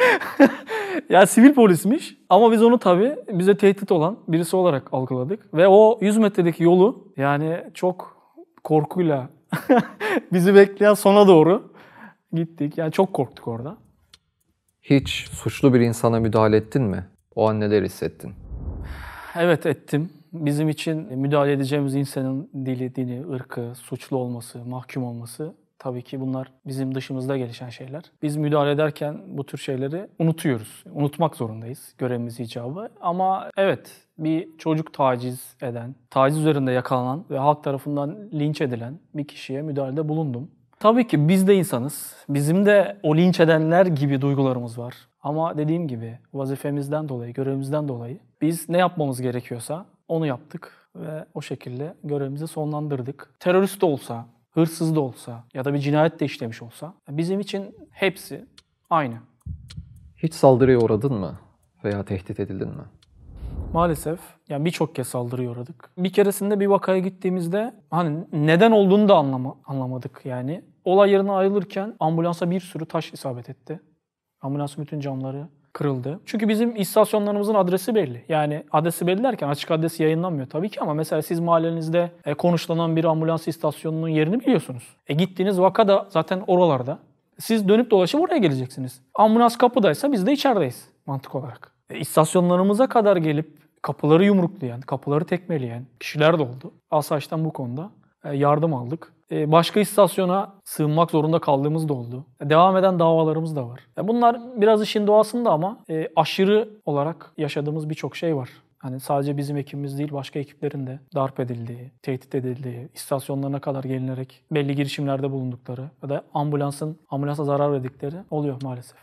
ya 1.09 1.25
sivil 1.25 1.53
polismiş 1.53 2.17
ama 2.29 2.51
biz 2.51 2.63
onu 2.63 2.79
tabii 2.79 3.15
bize 3.29 3.57
tehdit 3.57 3.91
olan 3.91 4.19
birisi 4.27 4.55
olarak 4.55 4.93
algıladık. 4.93 5.53
Ve 5.53 5.67
o 5.67 5.99
100 6.01 6.17
metredeki 6.17 6.63
yolu 6.63 7.13
yani 7.17 7.63
çok 7.73 8.17
korkuyla 8.63 9.29
bizi 10.33 10.55
bekleyen 10.55 10.93
sona 10.93 11.27
doğru 11.27 11.73
gittik. 12.33 12.77
Yani 12.77 12.91
çok 12.91 13.13
korktuk 13.13 13.47
orada. 13.47 13.77
Hiç 14.81 15.27
suçlu 15.31 15.73
bir 15.73 15.79
insana 15.79 16.19
müdahale 16.19 16.57
ettin 16.57 16.83
mi? 16.83 17.05
O 17.35 17.49
an 17.49 17.59
neler 17.59 17.83
hissettin? 17.83 18.33
Evet 19.35 19.65
ettim. 19.65 20.09
Bizim 20.33 20.69
için 20.69 21.17
müdahale 21.19 21.51
edeceğimiz 21.51 21.95
insanın 21.95 22.49
dili, 22.65 22.95
dini, 22.95 23.27
ırkı, 23.33 23.73
suçlu 23.75 24.17
olması, 24.17 24.65
mahkum 24.65 25.03
olması 25.03 25.53
tabii 25.79 26.01
ki 26.01 26.21
bunlar 26.21 26.51
bizim 26.65 26.95
dışımızda 26.95 27.37
gelişen 27.37 27.69
şeyler. 27.69 28.03
Biz 28.21 28.37
müdahale 28.37 28.71
ederken 28.71 29.21
bu 29.27 29.45
tür 29.45 29.57
şeyleri 29.57 30.07
unutuyoruz. 30.19 30.83
Unutmak 30.93 31.35
zorundayız 31.35 31.93
görevimiz 31.97 32.39
icabı. 32.39 32.89
Ama 33.01 33.49
evet 33.57 33.91
bir 34.17 34.57
çocuk 34.57 34.93
taciz 34.93 35.55
eden, 35.61 35.95
taciz 36.09 36.39
üzerinde 36.39 36.71
yakalanan 36.71 37.25
ve 37.29 37.37
halk 37.37 37.63
tarafından 37.63 38.29
linç 38.33 38.61
edilen 38.61 38.99
bir 39.13 39.27
kişiye 39.27 39.61
müdahalede 39.61 40.09
bulundum. 40.09 40.51
Tabii 40.79 41.07
ki 41.07 41.27
biz 41.27 41.47
de 41.47 41.55
insanız. 41.55 42.15
Bizim 42.29 42.65
de 42.65 42.99
o 43.03 43.17
linç 43.17 43.39
edenler 43.39 43.85
gibi 43.85 44.21
duygularımız 44.21 44.77
var. 44.77 44.93
Ama 45.21 45.57
dediğim 45.57 45.87
gibi 45.87 46.19
vazifemizden 46.33 47.09
dolayı, 47.09 47.33
görevimizden 47.33 47.87
dolayı 47.87 48.19
biz 48.41 48.69
ne 48.69 48.77
yapmamız 48.77 49.21
gerekiyorsa 49.21 49.85
onu 50.07 50.25
yaptık 50.25 50.89
ve 50.95 51.25
o 51.33 51.41
şekilde 51.41 51.93
görevimizi 52.03 52.47
sonlandırdık. 52.47 53.33
Terörist 53.39 53.81
de 53.81 53.85
olsa, 53.85 54.25
hırsız 54.51 54.95
da 54.95 54.99
olsa 54.99 55.43
ya 55.53 55.65
da 55.65 55.73
bir 55.73 55.79
cinayet 55.79 56.19
de 56.19 56.25
işlemiş 56.25 56.61
olsa 56.61 56.93
bizim 57.09 57.39
için 57.39 57.75
hepsi 57.91 58.45
aynı. 58.89 59.15
Hiç 60.17 60.33
saldırıya 60.33 60.79
uğradın 60.79 61.13
mı? 61.13 61.39
Veya 61.83 62.05
tehdit 62.05 62.39
edildin 62.39 62.67
mi? 62.67 62.83
Maalesef 63.73 64.19
yani 64.49 64.65
birçok 64.65 64.95
kez 64.95 65.07
saldırıya 65.07 65.49
uğradık. 65.49 65.89
Bir 65.97 66.13
keresinde 66.13 66.59
bir 66.59 66.67
vakaya 66.67 66.99
gittiğimizde 66.99 67.75
hani 67.89 68.25
neden 68.33 68.71
olduğunu 68.71 69.09
da 69.09 69.15
anlama, 69.15 69.55
anlamadık 69.65 70.21
yani. 70.25 70.61
Olay 70.85 71.11
yerine 71.11 71.31
ayrılırken 71.31 71.95
ambulansa 71.99 72.51
bir 72.51 72.59
sürü 72.59 72.85
taş 72.85 73.13
isabet 73.13 73.49
etti. 73.49 73.79
Ambulansın 74.41 74.83
bütün 74.83 74.99
camları 74.99 75.47
kırıldı. 75.73 76.19
Çünkü 76.25 76.47
bizim 76.47 76.75
istasyonlarımızın 76.75 77.55
adresi 77.55 77.95
belli. 77.95 78.25
Yani 78.29 78.63
adresi 78.71 79.07
belli 79.07 79.23
derken 79.23 79.47
açık 79.47 79.71
adresi 79.71 80.03
yayınlanmıyor 80.03 80.47
tabii 80.49 80.69
ki 80.69 80.81
ama 80.81 80.93
mesela 80.93 81.21
siz 81.21 81.39
mahallenizde 81.39 82.11
e, 82.25 82.33
konuşlanan 82.33 82.95
bir 82.95 83.03
ambulans 83.03 83.47
istasyonunun 83.47 84.07
yerini 84.07 84.39
biliyorsunuz. 84.39 84.83
E 85.07 85.13
gittiğiniz 85.13 85.59
vaka 85.59 85.87
da 85.87 86.07
zaten 86.09 86.43
oralarda. 86.47 86.99
Siz 87.39 87.69
dönüp 87.69 87.91
dolaşıp 87.91 88.21
oraya 88.21 88.37
geleceksiniz. 88.37 89.01
Ambulans 89.15 89.57
kapıdaysa 89.57 90.11
biz 90.11 90.27
de 90.27 90.33
içerideyiz 90.33 90.89
mantık 91.05 91.35
olarak. 91.35 91.73
E, 91.89 91.99
istasyonlarımıza 91.99 92.87
kadar 92.87 93.17
gelip 93.17 93.59
kapıları 93.81 94.25
yumruklayan, 94.25 94.81
kapıları 94.81 95.25
tekmeleyen 95.25 95.85
kişiler 95.99 96.39
de 96.39 96.43
oldu. 96.43 96.73
Asayişten 96.91 97.45
bu 97.45 97.53
konuda 97.53 97.89
e, 98.23 98.35
yardım 98.35 98.73
aldık. 98.73 99.13
E, 99.31 99.51
Başka 99.51 99.79
istasyona 99.79 100.53
sığınmak 100.63 101.11
zorunda 101.11 101.39
kaldığımız 101.39 101.89
da 101.89 101.93
oldu. 101.93 102.25
Devam 102.41 102.77
eden 102.77 102.99
davalarımız 102.99 103.55
da 103.55 103.69
var. 103.69 103.79
E, 103.97 104.07
Bunlar 104.07 104.39
biraz 104.61 104.81
işin 104.81 105.07
doğasında 105.07 105.51
ama 105.51 105.77
e, 105.89 106.07
aşırı 106.15 106.69
olarak 106.85 107.31
yaşadığımız 107.37 107.89
birçok 107.89 108.15
şey 108.15 108.35
var. 108.35 108.49
Hani 108.77 108.99
sadece 108.99 109.37
bizim 109.37 109.57
ekibimiz 109.57 109.97
değil 109.99 110.11
başka 110.13 110.39
ekiplerin 110.39 110.87
de 110.87 110.99
darp 111.15 111.39
edildiği, 111.39 111.91
tehdit 112.01 112.35
edildiği, 112.35 112.89
istasyonlarına 112.93 113.59
kadar 113.59 113.83
gelinerek 113.83 114.43
belli 114.51 114.75
girişimlerde 114.75 115.31
bulundukları 115.31 115.89
ya 116.03 116.09
da 116.09 116.23
ambulansın 116.33 116.99
ambulansa 117.09 117.43
zarar 117.43 117.71
verdikleri 117.71 118.15
oluyor 118.31 118.61
maalesef. 118.63 118.97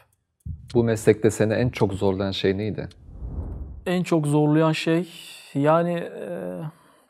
Bu 0.75 0.85
meslekte 0.85 1.31
seni 1.31 1.53
en 1.53 1.69
çok 1.69 1.93
zorlayan 1.93 2.31
şey 2.31 2.59
neydi? 2.59 2.89
En 3.87 4.03
çok 4.03 4.27
zorlayan 4.27 4.73
şey 4.73 5.09
yani 5.55 5.93
e, 5.95 6.29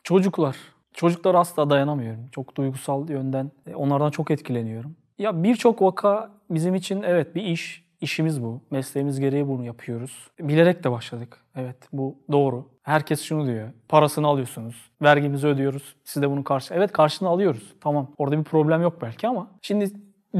çocuklar. 0.04 0.56
Çocuklara 0.96 1.38
asla 1.38 1.70
dayanamıyorum. 1.70 2.28
Çok 2.32 2.56
duygusal 2.56 3.10
yönden 3.10 3.50
e, 3.66 3.74
onlardan 3.74 4.10
çok 4.10 4.30
etkileniyorum. 4.30 4.96
Ya 5.18 5.42
birçok 5.42 5.82
vaka 5.82 6.30
bizim 6.50 6.74
için 6.74 7.02
evet 7.02 7.34
bir 7.34 7.42
iş, 7.42 7.84
işimiz 8.00 8.42
bu. 8.42 8.60
Mesleğimiz 8.70 9.20
gereği 9.20 9.48
bunu 9.48 9.64
yapıyoruz. 9.64 10.30
Bilerek 10.40 10.84
de 10.84 10.90
başladık. 10.90 11.44
Evet 11.56 11.76
bu 11.92 12.16
doğru. 12.32 12.68
Herkes 12.82 13.22
şunu 13.22 13.46
diyor. 13.46 13.68
Parasını 13.88 14.26
alıyorsunuz. 14.26 14.90
Vergimizi 15.02 15.46
ödüyoruz. 15.46 15.96
Siz 16.04 16.22
de 16.22 16.30
bunun 16.30 16.42
karşı. 16.42 16.74
Evet 16.74 16.92
karşılığını 16.92 17.30
alıyoruz. 17.32 17.74
Tamam. 17.80 18.10
Orada 18.18 18.38
bir 18.38 18.44
problem 18.44 18.82
yok 18.82 19.02
belki 19.02 19.28
ama 19.28 19.50
şimdi 19.62 19.90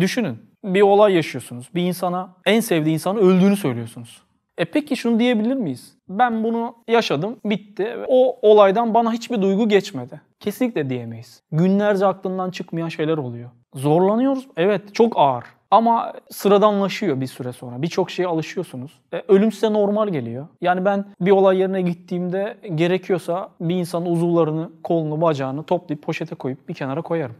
düşünün. 0.01 0.39
Bir 0.65 0.83
olay 0.83 1.15
yaşıyorsunuz. 1.15 1.69
Bir 1.75 1.83
insana 1.83 2.35
en 2.47 2.61
sevdiği 2.61 2.95
insanın 2.95 3.19
öldüğünü 3.19 3.57
söylüyorsunuz. 3.57 4.23
E 4.59 4.65
peki 4.65 4.97
şunu 4.97 5.19
diyebilir 5.19 5.55
miyiz? 5.55 5.97
Ben 6.09 6.45
bunu 6.45 6.75
yaşadım, 6.89 7.37
bitti. 7.45 7.97
O 8.09 8.39
olaydan 8.51 8.95
bana 8.95 9.13
hiçbir 9.13 9.43
duygu 9.43 9.69
geçmedi. 9.69 10.21
Kesinlikle 10.41 10.91
diyemeyiz. 10.91 11.43
Günlerce 11.53 12.07
aklından 12.07 12.51
çıkmayan 12.51 12.89
şeyler 12.89 13.19
oluyor. 13.19 13.51
Zorlanıyoruz. 13.75 14.49
Evet, 14.57 14.95
çok 14.95 15.13
ağır. 15.17 15.45
Ama 15.71 16.13
sıradanlaşıyor 16.31 17.21
bir 17.21 17.27
süre 17.27 17.53
sonra. 17.53 17.83
Birçok 17.83 18.11
şeye 18.11 18.27
alışıyorsunuz. 18.27 19.01
E, 19.15 19.23
ölüm 19.29 19.53
size 19.53 19.73
normal 19.73 20.09
geliyor. 20.09 20.47
Yani 20.61 20.85
ben 20.85 21.05
bir 21.21 21.31
olay 21.31 21.59
yerine 21.59 21.83
gittiğimde 21.83 22.57
gerekiyorsa 22.75 23.49
bir 23.61 23.75
insanın 23.75 24.07
uzuvlarını, 24.07 24.71
kolunu, 24.83 25.21
bacağını 25.21 25.63
toplayıp 25.63 26.03
poşete 26.03 26.35
koyup 26.35 26.69
bir 26.69 26.75
kenara 26.75 27.03
koyarım. 27.03 27.37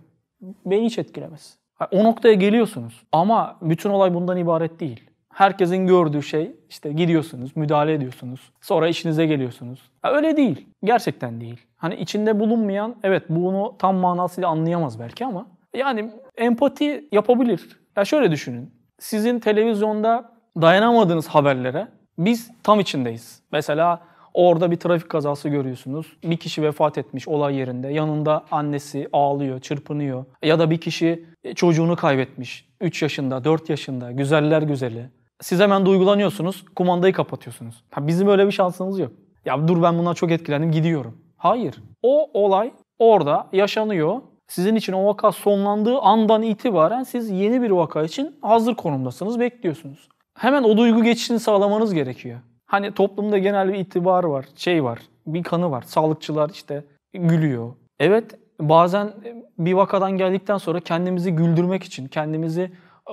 Beni 0.67 0.85
hiç 0.85 0.99
etkilemez. 0.99 1.59
O 1.91 2.05
noktaya 2.05 2.35
geliyorsunuz. 2.35 3.03
Ama 3.13 3.57
bütün 3.63 3.91
olay 3.91 4.15
bundan 4.15 4.37
ibaret 4.37 4.81
değil. 4.81 5.06
Herkesin 5.37 5.87
gördüğü 5.87 6.23
şey 6.23 6.53
işte 6.69 6.93
gidiyorsunuz, 6.93 7.57
müdahale 7.57 7.93
ediyorsunuz. 7.93 8.41
Sonra 8.61 8.89
işinize 8.89 9.27
geliyorsunuz. 9.27 9.81
Ya 10.05 10.13
öyle 10.13 10.37
değil. 10.37 10.67
Gerçekten 10.85 11.41
değil. 11.41 11.61
Hani 11.77 11.95
içinde 11.95 12.41
bulunmayan 12.41 12.97
evet 13.03 13.23
bunu 13.29 13.75
tam 13.79 13.97
manasıyla 13.97 14.49
anlayamaz 14.49 15.01
belki 15.01 15.25
ama 15.25 15.47
yani 15.75 16.11
empati 16.37 17.09
yapabilir. 17.13 17.81
Ya 17.97 18.05
şöyle 18.05 18.31
düşünün. 18.31 18.71
Sizin 18.99 19.39
televizyonda 19.39 20.33
dayanamadığınız 20.61 21.29
haberlere 21.29 21.89
biz 22.19 22.51
tam 22.63 22.81
içindeyiz. 22.81 23.43
Mesela 23.53 24.01
orada 24.35 24.71
bir 24.71 24.77
trafik 24.77 25.09
kazası 25.09 25.49
görüyorsunuz. 25.49 26.17
Bir 26.25 26.37
kişi 26.37 26.63
vefat 26.63 26.99
etmiş 26.99 27.29
olay 27.29 27.57
yerinde. 27.57 27.89
Yanında 27.89 28.45
annesi 28.51 29.09
ağlıyor, 29.13 29.61
çırpınıyor. 29.61 30.25
Ya 30.43 30.59
da 30.59 30.71
bir 30.71 30.79
kişi 30.79 31.25
çocuğunu 31.55 31.97
kaybetmiş. 31.97 32.69
3 32.81 33.03
yaşında, 33.03 33.45
4 33.45 33.71
yaşında, 33.71 34.13
güzeller 34.13 34.63
güzeli. 34.63 35.11
Siz 35.41 35.61
hemen 35.61 35.87
duygulanıyorsunuz, 35.87 36.65
kumandayı 36.77 37.13
kapatıyorsunuz. 37.13 37.85
Ha, 37.91 38.07
bizim 38.07 38.29
öyle 38.29 38.47
bir 38.47 38.53
şansımız 38.53 38.99
yok. 38.99 39.13
Ya 39.45 39.69
dur 39.69 39.83
ben 39.83 39.99
bundan 39.99 40.15
çok 40.15 40.31
etkilendim, 40.31 40.71
gidiyorum. 40.71 41.19
Hayır. 41.37 41.83
O 42.03 42.31
olay 42.45 42.73
orada 42.99 43.47
yaşanıyor. 43.53 44.21
Sizin 44.49 44.75
için 44.75 44.93
o 44.93 45.07
vaka 45.07 45.33
sonlandığı 45.33 45.99
andan 45.99 46.43
itibaren 46.43 47.03
siz 47.03 47.31
yeni 47.31 47.63
bir 47.63 47.71
vaka 47.71 48.03
için 48.03 48.39
hazır 48.43 48.75
konumdasınız, 48.75 49.41
bekliyorsunuz. 49.41 50.09
Hemen 50.39 50.63
o 50.63 50.77
duygu 50.77 51.03
geçişini 51.03 51.41
sağlamanız 51.41 51.95
gerekiyor. 51.95 52.41
Hani 52.67 52.93
toplumda 52.93 53.39
genel 53.39 53.73
bir 53.73 53.79
itibar 53.79 54.25
var, 54.25 54.47
şey 54.57 54.85
var, 54.85 54.99
bir 55.27 55.43
kanı 55.43 55.71
var. 55.71 55.83
Sağlıkçılar 55.83 56.51
işte 56.51 56.85
gülüyor. 57.13 57.75
Evet 57.99 58.39
bazen 58.61 59.13
bir 59.59 59.73
vakadan 59.73 60.13
geldikten 60.13 60.59
sonra 60.59 60.81
kendimizi 60.81 61.33
güldürmek 61.33 61.83
için, 61.83 62.09
kendimizi 62.09 62.73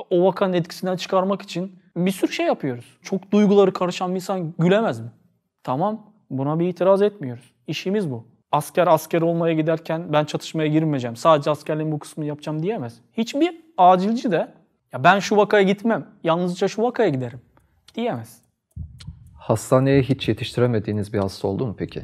o 0.10 0.26
vakanın 0.26 0.54
etkisinden 0.54 0.96
çıkarmak 0.96 1.42
için 1.42 1.83
bir 1.96 2.12
sürü 2.12 2.32
şey 2.32 2.46
yapıyoruz. 2.46 2.98
Çok 3.02 3.32
duyguları 3.32 3.74
karışan 3.74 4.10
bir 4.12 4.16
insan 4.16 4.54
gülemez 4.60 5.00
mi? 5.00 5.12
Tamam 5.64 6.14
buna 6.30 6.60
bir 6.60 6.68
itiraz 6.68 7.02
etmiyoruz. 7.02 7.54
İşimiz 7.68 8.12
bu. 8.12 8.28
Asker 8.52 8.88
asker 8.88 9.22
olmaya 9.22 9.54
giderken 9.54 10.14
ben 10.14 10.26
çatışmaya 10.26 10.68
girmeyeceğim. 10.68 11.16
Sadece 11.16 11.52
askerliğin 11.52 11.92
bu 11.92 12.00
kısmını 12.00 12.28
yapacağım 12.28 12.64
diyemez. 12.64 13.02
Hiçbir 13.14 13.62
acilci 13.78 14.32
de 14.32 14.54
ya 14.94 15.04
ben 15.04 15.20
şu 15.20 15.38
vakaya 15.38 15.64
gitmem. 15.64 16.08
Yalnızca 16.24 16.68
şu 16.68 16.82
vakaya 16.82 17.10
giderim 17.10 17.42
diyemez. 17.96 18.42
Hastaneye 19.38 20.02
hiç 20.02 20.28
yetiştiremediğiniz 20.28 21.14
bir 21.14 21.20
hasta 21.20 21.48
oldu 21.48 21.68
mu 21.68 21.76
peki? 21.78 22.02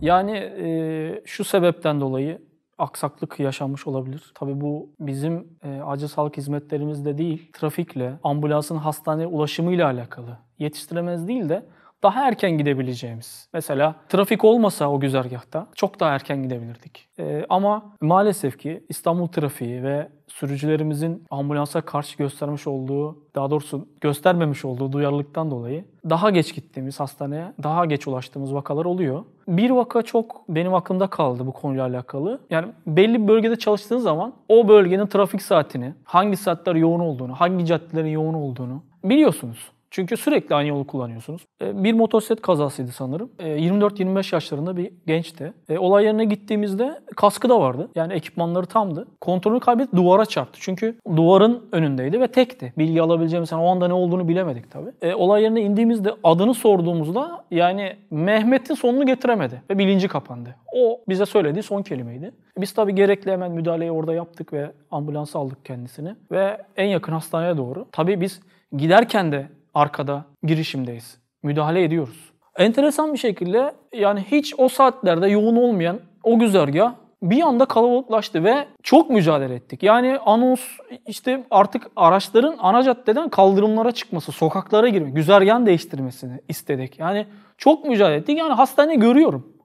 Yani 0.00 0.36
e, 0.36 1.22
şu 1.24 1.44
sebepten 1.44 2.00
dolayı 2.00 2.38
aksaklık 2.78 3.40
yaşanmış 3.40 3.86
olabilir. 3.86 4.32
Tabii 4.34 4.60
bu 4.60 4.90
bizim 5.00 5.48
e, 5.62 5.80
acil 5.80 6.08
sağlık 6.08 6.36
hizmetlerimizde 6.36 7.18
değil, 7.18 7.52
trafikle, 7.52 8.18
ambulansın 8.22 8.76
hastaneye 8.76 9.26
ulaşımıyla 9.26 9.86
alakalı. 9.86 10.38
Yetiştiremez 10.58 11.28
değil 11.28 11.48
de 11.48 11.66
daha 12.04 12.28
erken 12.28 12.58
gidebileceğimiz. 12.58 13.48
Mesela 13.52 13.94
trafik 14.08 14.44
olmasa 14.44 14.90
o 14.90 15.00
güzergahta 15.00 15.66
çok 15.74 16.00
daha 16.00 16.14
erken 16.14 16.42
gidebilirdik. 16.42 17.08
E, 17.18 17.46
ama 17.48 17.92
maalesef 18.00 18.58
ki 18.58 18.84
İstanbul 18.88 19.26
trafiği 19.26 19.82
ve 19.82 20.08
sürücülerimizin 20.26 21.24
ambulansa 21.30 21.80
karşı 21.80 22.18
göstermiş 22.18 22.66
olduğu, 22.66 23.18
daha 23.34 23.50
doğrusu 23.50 23.88
göstermemiş 24.00 24.64
olduğu 24.64 24.92
duyarlılıktan 24.92 25.50
dolayı 25.50 25.84
daha 26.10 26.30
geç 26.30 26.54
gittiğimiz 26.54 27.00
hastaneye, 27.00 27.52
daha 27.62 27.84
geç 27.86 28.08
ulaştığımız 28.08 28.54
vakalar 28.54 28.84
oluyor. 28.84 29.24
Bir 29.48 29.70
vaka 29.70 30.02
çok 30.02 30.48
benim 30.48 30.74
aklımda 30.74 31.06
kaldı 31.06 31.46
bu 31.46 31.52
konuyla 31.52 31.86
alakalı. 31.86 32.40
Yani 32.50 32.68
belli 32.86 33.22
bir 33.22 33.28
bölgede 33.28 33.56
çalıştığınız 33.56 34.02
zaman 34.02 34.32
o 34.48 34.68
bölgenin 34.68 35.06
trafik 35.06 35.42
saatini, 35.42 35.94
hangi 36.04 36.36
saatler 36.36 36.74
yoğun 36.74 37.00
olduğunu, 37.00 37.34
hangi 37.34 37.66
caddelerin 37.66 38.08
yoğun 38.08 38.34
olduğunu 38.34 38.82
biliyorsunuz. 39.04 39.70
Çünkü 39.94 40.16
sürekli 40.16 40.54
aynı 40.54 40.68
yolu 40.68 40.86
kullanıyorsunuz. 40.86 41.46
E, 41.62 41.84
Bir 41.84 41.92
motosiklet 41.92 42.42
kazasıydı 42.42 42.92
sanırım. 42.92 43.30
E, 43.38 43.48
24-25 43.48 44.34
yaşlarında 44.34 44.76
bir 44.76 44.90
gençti. 45.06 45.52
E, 45.68 45.78
Olay 45.78 46.04
yerine 46.04 46.24
gittiğimizde 46.24 47.00
kaskı 47.16 47.48
da 47.48 47.60
vardı. 47.60 47.88
Yani 47.94 48.12
ekipmanları 48.12 48.66
tamdı. 48.66 49.06
Kontrolü 49.20 49.60
kaybetti 49.60 49.96
duvara 49.96 50.26
çarptı. 50.26 50.58
Çünkü 50.62 50.98
duvarın 51.16 51.62
önündeydi 51.72 52.20
ve 52.20 52.28
tekti. 52.28 52.72
Bilgi 52.78 53.02
alabileceğimiz 53.02 53.52
yani 53.52 53.62
o 53.62 53.66
anda 53.66 53.88
ne 53.88 53.92
olduğunu 53.92 54.28
bilemedik 54.28 54.70
tabii. 54.70 54.90
E, 55.02 55.14
Olay 55.14 55.42
yerine 55.42 55.60
indiğimizde 55.62 56.10
adını 56.24 56.54
sorduğumuzda 56.54 57.44
yani 57.50 57.96
Mehmet'in 58.10 58.74
sonunu 58.74 59.06
getiremedi 59.06 59.62
ve 59.70 59.78
bilinci 59.78 60.08
kapandı. 60.08 60.56
O 60.76 61.00
bize 61.08 61.26
söylediği 61.26 61.62
son 61.62 61.82
kelimeydi. 61.82 62.32
Biz 62.58 62.72
tabii 62.72 62.94
gerekli 62.94 63.30
hemen 63.32 63.52
müdahaleyi 63.52 63.90
orada 63.90 64.14
yaptık 64.14 64.52
ve 64.52 64.70
ambulans 64.90 65.36
aldık 65.36 65.64
kendisini. 65.64 66.14
Ve 66.30 66.58
en 66.76 66.86
yakın 66.86 67.12
hastaneye 67.12 67.56
doğru. 67.56 67.86
Tabii 67.92 68.20
biz 68.20 68.40
giderken 68.76 69.32
de 69.32 69.48
arkada 69.74 70.24
girişimdeyiz. 70.42 71.18
Müdahale 71.42 71.84
ediyoruz. 71.84 72.32
Enteresan 72.56 73.12
bir 73.12 73.18
şekilde 73.18 73.74
yani 73.92 74.24
hiç 74.30 74.54
o 74.58 74.68
saatlerde 74.68 75.28
yoğun 75.28 75.56
olmayan 75.56 76.00
o 76.22 76.38
güzergah 76.38 76.94
bir 77.22 77.42
anda 77.42 77.64
kalabalıklaştı 77.64 78.44
ve 78.44 78.66
çok 78.82 79.10
mücadele 79.10 79.54
ettik. 79.54 79.82
Yani 79.82 80.18
anons 80.18 80.60
işte 81.06 81.44
artık 81.50 81.86
araçların 81.96 82.56
ana 82.58 82.82
caddeden 82.82 83.28
kaldırımlara 83.28 83.92
çıkması, 83.92 84.32
sokaklara 84.32 84.88
girme, 84.88 85.10
güzergahın 85.10 85.66
değiştirmesini 85.66 86.40
istedik. 86.48 86.98
Yani 86.98 87.26
çok 87.58 87.84
mücadele 87.84 88.16
ettik. 88.16 88.38
Yani 88.38 88.52
hastane 88.52 88.94
görüyorum. 88.94 89.56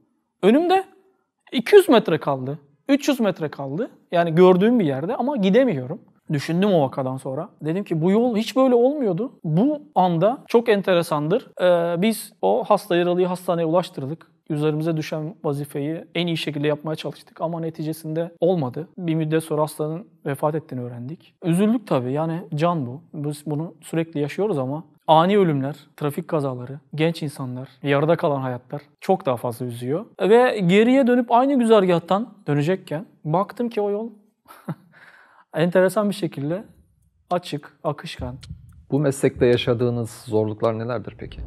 Önümde 0.41 0.83
200 1.51 1.89
metre 1.89 2.17
kaldı. 2.17 2.59
300 2.87 3.19
metre 3.19 3.49
kaldı. 3.49 3.91
Yani 4.11 4.35
gördüğüm 4.35 4.79
bir 4.79 4.85
yerde 4.85 5.15
ama 5.15 5.37
gidemiyorum. 5.37 6.01
Düşündüm 6.33 6.73
o 6.73 6.81
vakadan 6.81 7.17
sonra. 7.17 7.49
Dedim 7.61 7.83
ki 7.83 8.01
bu 8.01 8.11
yol 8.11 8.37
hiç 8.37 8.55
böyle 8.55 8.75
olmuyordu. 8.75 9.31
Bu 9.43 9.81
anda 9.95 10.43
çok 10.47 10.69
enteresandır. 10.69 11.47
Ee, 11.61 12.01
biz 12.01 12.33
o 12.41 12.63
hasta 12.63 12.95
yaralıyı 12.95 13.27
hastaneye 13.27 13.65
ulaştırdık. 13.65 14.31
Üzerimize 14.49 14.97
düşen 14.97 15.35
vazifeyi 15.43 16.05
en 16.15 16.27
iyi 16.27 16.37
şekilde 16.37 16.67
yapmaya 16.67 16.95
çalıştık 16.95 17.41
ama 17.41 17.59
neticesinde 17.59 18.31
olmadı. 18.39 18.87
Bir 18.97 19.15
müddet 19.15 19.43
sonra 19.43 19.61
hastanın 19.61 20.07
vefat 20.25 20.55
ettiğini 20.55 20.81
öğrendik. 20.81 21.33
Üzüldük 21.43 21.87
tabii 21.87 22.11
yani 22.11 22.41
can 22.55 22.85
bu. 22.85 23.01
Biz 23.13 23.43
bunu 23.45 23.73
sürekli 23.81 24.19
yaşıyoruz 24.19 24.57
ama 24.57 24.83
ani 25.07 25.37
ölümler, 25.37 25.75
trafik 25.97 26.27
kazaları, 26.27 26.79
genç 26.95 27.23
insanlar, 27.23 27.69
yarıda 27.83 28.15
kalan 28.15 28.41
hayatlar 28.41 28.81
çok 29.01 29.25
daha 29.25 29.37
fazla 29.37 29.65
üzüyor. 29.65 30.05
Ve 30.21 30.59
geriye 30.59 31.07
dönüp 31.07 31.31
aynı 31.31 31.59
güzergahtan 31.59 32.33
dönecekken 32.47 33.05
baktım 33.25 33.69
ki 33.69 33.81
o 33.81 33.89
yol 33.89 34.09
enteresan 35.53 36.09
bir 36.09 36.15
şekilde 36.15 36.63
açık, 37.29 37.79
akışkan. 37.83 38.35
Bu 38.91 38.99
meslekte 38.99 39.45
yaşadığınız 39.45 40.09
zorluklar 40.09 40.79
nelerdir 40.79 41.15
peki? 41.17 41.41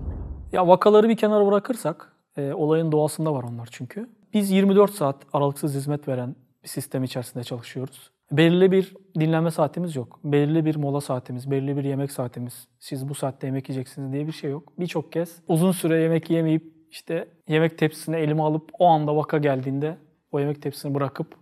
Ya 0.53 0.69
vakaları 0.69 1.09
bir 1.09 1.17
kenara 1.17 1.47
bırakırsak, 1.47 2.13
e, 2.37 2.53
olayın 2.53 2.93
doğasında 2.93 3.35
var 3.35 3.43
onlar 3.43 3.69
çünkü. 3.73 4.09
Biz 4.35 4.51
24 4.51 4.91
saat 4.91 5.17
aralıksız 5.33 5.75
hizmet 5.75 6.09
veren 6.09 6.37
bir 6.63 6.69
sistem 6.69 7.05
içerisinde 7.05 7.45
çalışıyoruz. 7.45 8.11
Belirli 8.33 8.73
bir 8.73 8.95
dinlenme 9.21 9.51
saatimiz 9.51 9.97
yok. 9.97 10.21
Belirli 10.25 10.65
bir 10.65 10.77
mola 10.77 11.01
saatimiz, 11.01 11.51
belirli 11.51 11.77
bir 11.77 11.85
yemek 11.85 12.13
saatimiz. 12.13 12.69
Siz 12.79 13.09
bu 13.09 13.15
saatte 13.15 13.47
yemek 13.47 13.69
yiyeceksiniz 13.69 14.13
diye 14.13 14.27
bir 14.27 14.33
şey 14.33 14.51
yok. 14.51 14.73
Birçok 14.79 15.13
kez 15.13 15.43
uzun 15.49 15.73
süre 15.73 16.01
yemek 16.03 16.31
yemeyip 16.31 16.73
işte 16.91 17.29
yemek 17.49 17.79
tepsisini 17.79 18.17
elime 18.17 18.43
alıp 18.43 18.71
o 18.79 18.87
anda 18.87 19.17
vaka 19.17 19.39
geldiğinde 19.39 19.97
o 20.33 20.41
yemek 20.41 20.63
tepsisini 20.63 20.95
bırakıp 20.95 21.42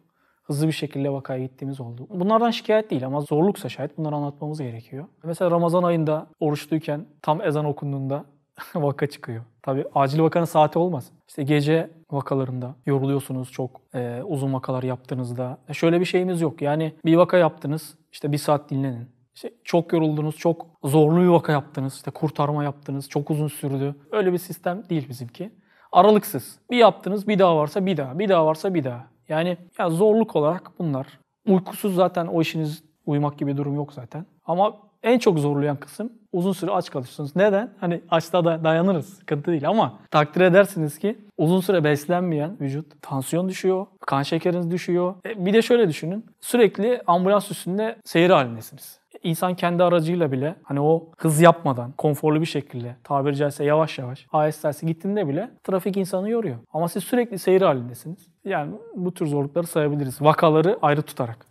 hızlı 0.50 0.66
bir 0.66 0.72
şekilde 0.72 1.12
vakaya 1.12 1.40
gittiğimiz 1.42 1.80
oldu. 1.80 2.06
Bunlardan 2.10 2.50
şikayet 2.50 2.90
değil 2.90 3.06
ama 3.06 3.20
zorluksa 3.20 3.68
şayet 3.68 3.98
bunları 3.98 4.14
anlatmamız 4.14 4.60
gerekiyor. 4.60 5.04
Mesela 5.24 5.50
Ramazan 5.50 5.82
ayında 5.82 6.26
oruçluyken 6.40 7.06
tam 7.22 7.42
ezan 7.42 7.64
okunduğunda 7.64 8.24
vaka 8.74 9.06
çıkıyor. 9.06 9.44
Tabii 9.62 9.84
acil 9.94 10.20
vakanın 10.20 10.44
saati 10.44 10.78
olmaz. 10.78 11.10
İşte 11.28 11.42
gece 11.42 11.90
vakalarında 12.10 12.74
yoruluyorsunuz 12.86 13.50
çok 13.52 13.80
e, 13.94 14.22
uzun 14.24 14.52
vakalar 14.52 14.82
yaptığınızda. 14.82 15.58
E, 15.68 15.74
şöyle 15.74 16.00
bir 16.00 16.04
şeyimiz 16.04 16.40
yok. 16.40 16.62
Yani 16.62 16.92
bir 17.04 17.16
vaka 17.16 17.36
yaptınız 17.36 17.94
işte 18.12 18.32
bir 18.32 18.38
saat 18.38 18.70
dinlenin. 18.70 19.08
İşte 19.34 19.52
çok 19.64 19.92
yoruldunuz, 19.92 20.36
çok 20.36 20.66
zorlu 20.84 21.22
bir 21.22 21.26
vaka 21.26 21.52
yaptınız, 21.52 21.94
işte 21.94 22.10
kurtarma 22.10 22.64
yaptınız, 22.64 23.08
çok 23.08 23.30
uzun 23.30 23.48
sürdü. 23.48 23.94
Öyle 24.12 24.32
bir 24.32 24.38
sistem 24.38 24.82
değil 24.90 25.08
bizimki. 25.08 25.50
Aralıksız. 25.92 26.58
Bir 26.70 26.76
yaptınız, 26.76 27.28
bir 27.28 27.38
daha 27.38 27.56
varsa 27.56 27.86
bir 27.86 27.96
daha, 27.96 28.18
bir 28.18 28.28
daha 28.28 28.46
varsa 28.46 28.74
bir 28.74 28.84
daha. 28.84 29.06
Yani 29.30 29.56
ya 29.78 29.90
zorluk 29.90 30.36
olarak 30.36 30.70
bunlar. 30.78 31.06
Uykusuz 31.46 31.94
zaten 31.94 32.26
o 32.26 32.40
işiniz 32.40 32.82
uyumak 33.06 33.38
gibi 33.38 33.52
bir 33.52 33.56
durum 33.56 33.74
yok 33.74 33.92
zaten. 33.92 34.26
Ama 34.44 34.76
en 35.02 35.18
çok 35.18 35.38
zorlayan 35.38 35.76
kısım 35.76 36.12
uzun 36.32 36.52
süre 36.52 36.70
aç 36.70 36.90
kalırsınız. 36.90 37.36
Neden? 37.36 37.70
Hani 37.80 38.00
açta 38.10 38.44
da 38.44 38.64
dayanırız. 38.64 39.08
Sıkıntı 39.08 39.50
değil 39.50 39.68
ama 39.68 39.98
takdir 40.10 40.40
edersiniz 40.40 40.98
ki 40.98 41.18
uzun 41.38 41.60
süre 41.60 41.84
beslenmeyen 41.84 42.56
vücut 42.60 43.02
tansiyon 43.02 43.48
düşüyor, 43.48 43.86
kan 44.06 44.22
şekeriniz 44.22 44.70
düşüyor. 44.70 45.14
E, 45.26 45.46
bir 45.46 45.52
de 45.52 45.62
şöyle 45.62 45.88
düşünün. 45.88 46.26
Sürekli 46.40 47.02
ambulans 47.06 47.50
üstünde 47.50 47.96
seyir 48.04 48.30
halindesiniz. 48.30 48.99
İnsan 49.22 49.54
kendi 49.54 49.82
aracıyla 49.84 50.32
bile 50.32 50.56
hani 50.62 50.80
o 50.80 51.08
hız 51.18 51.40
yapmadan 51.40 51.92
konforlu 51.92 52.40
bir 52.40 52.46
şekilde 52.46 52.96
tabiri 53.04 53.36
caizse 53.36 53.64
yavaş 53.64 53.98
yavaş 53.98 54.26
ASTS'e 54.32 54.86
gittiğinde 54.86 55.28
bile 55.28 55.50
trafik 55.64 55.96
insanı 55.96 56.30
yoruyor. 56.30 56.56
Ama 56.72 56.88
siz 56.88 57.04
sürekli 57.04 57.38
seyir 57.38 57.62
halindesiniz. 57.62 58.28
Yani 58.44 58.74
bu 58.96 59.14
tür 59.14 59.26
zorlukları 59.26 59.66
sayabiliriz. 59.66 60.22
Vakaları 60.22 60.78
ayrı 60.82 61.02
tutarak. 61.02 61.46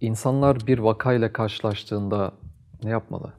İnsanlar 0.00 0.66
bir 0.66 0.78
vakayla 0.78 1.32
karşılaştığında 1.32 2.32
ne 2.82 2.90
yapmalı? 2.90 3.32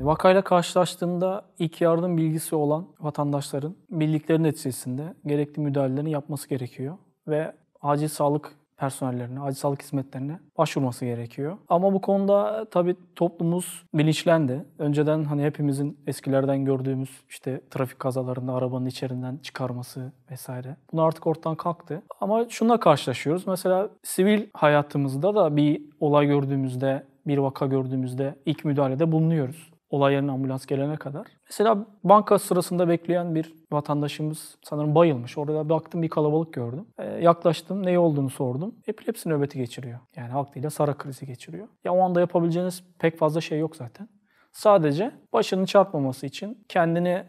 Vakayla 0.00 0.42
karşılaştığında 0.42 1.44
ilk 1.58 1.80
yardım 1.80 2.16
bilgisi 2.16 2.56
olan 2.56 2.86
vatandaşların 3.00 3.76
bildikleri 3.90 4.42
neticesinde 4.42 5.14
gerekli 5.26 5.62
müdahalelerini 5.62 6.10
yapması 6.10 6.48
gerekiyor. 6.48 6.98
Ve 7.26 7.52
acil 7.82 8.08
sağlık 8.08 8.52
personellerine, 8.76 9.40
acil 9.40 9.60
sağlık 9.60 9.82
hizmetlerine 9.82 10.38
başvurması 10.58 11.04
gerekiyor. 11.04 11.58
Ama 11.68 11.92
bu 11.92 12.00
konuda 12.00 12.66
tabii 12.70 12.96
toplumumuz 13.16 13.82
bilinçlendi. 13.94 14.64
Önceden 14.78 15.24
hani 15.24 15.44
hepimizin 15.44 15.98
eskilerden 16.06 16.64
gördüğümüz 16.64 17.10
işte 17.28 17.60
trafik 17.70 17.98
kazalarında 17.98 18.52
arabanın 18.52 18.86
içerisinden 18.86 19.36
çıkarması 19.36 20.12
vesaire. 20.30 20.76
Bunlar 20.92 21.06
artık 21.06 21.26
ortadan 21.26 21.56
kalktı. 21.56 22.02
Ama 22.20 22.48
şununla 22.48 22.80
karşılaşıyoruz. 22.80 23.46
Mesela 23.46 23.88
sivil 24.02 24.46
hayatımızda 24.54 25.34
da 25.34 25.56
bir 25.56 25.82
olay 26.00 26.26
gördüğümüzde, 26.26 27.06
bir 27.26 27.38
vaka 27.38 27.66
gördüğümüzde 27.66 28.34
ilk 28.46 28.64
müdahalede 28.64 29.12
bulunuyoruz 29.12 29.75
olay 29.90 30.14
yerine 30.14 30.30
ambulans 30.30 30.66
gelene 30.66 30.96
kadar. 30.96 31.26
Mesela 31.50 31.86
banka 32.04 32.38
sırasında 32.38 32.88
bekleyen 32.88 33.34
bir 33.34 33.54
vatandaşımız 33.72 34.56
sanırım 34.62 34.94
bayılmış. 34.94 35.38
Orada 35.38 35.68
baktım 35.68 36.02
bir 36.02 36.08
kalabalık 36.08 36.52
gördüm. 36.52 36.86
Ee, 36.98 37.04
yaklaştım 37.04 37.86
ne 37.86 37.98
olduğunu 37.98 38.30
sordum. 38.30 38.74
Epilepsi 38.86 39.28
nöbeti 39.28 39.58
geçiriyor. 39.58 39.98
Yani 40.16 40.28
halk 40.28 40.54
diliyle 40.54 40.70
sara 40.70 40.94
krizi 40.94 41.26
geçiriyor. 41.26 41.68
Ya 41.84 41.94
o 41.94 42.00
anda 42.00 42.20
yapabileceğiniz 42.20 42.84
pek 42.98 43.18
fazla 43.18 43.40
şey 43.40 43.58
yok 43.58 43.76
zaten. 43.76 44.08
Sadece 44.52 45.10
başının 45.32 45.64
çarpmaması 45.64 46.26
için 46.26 46.64
kendini 46.68 47.24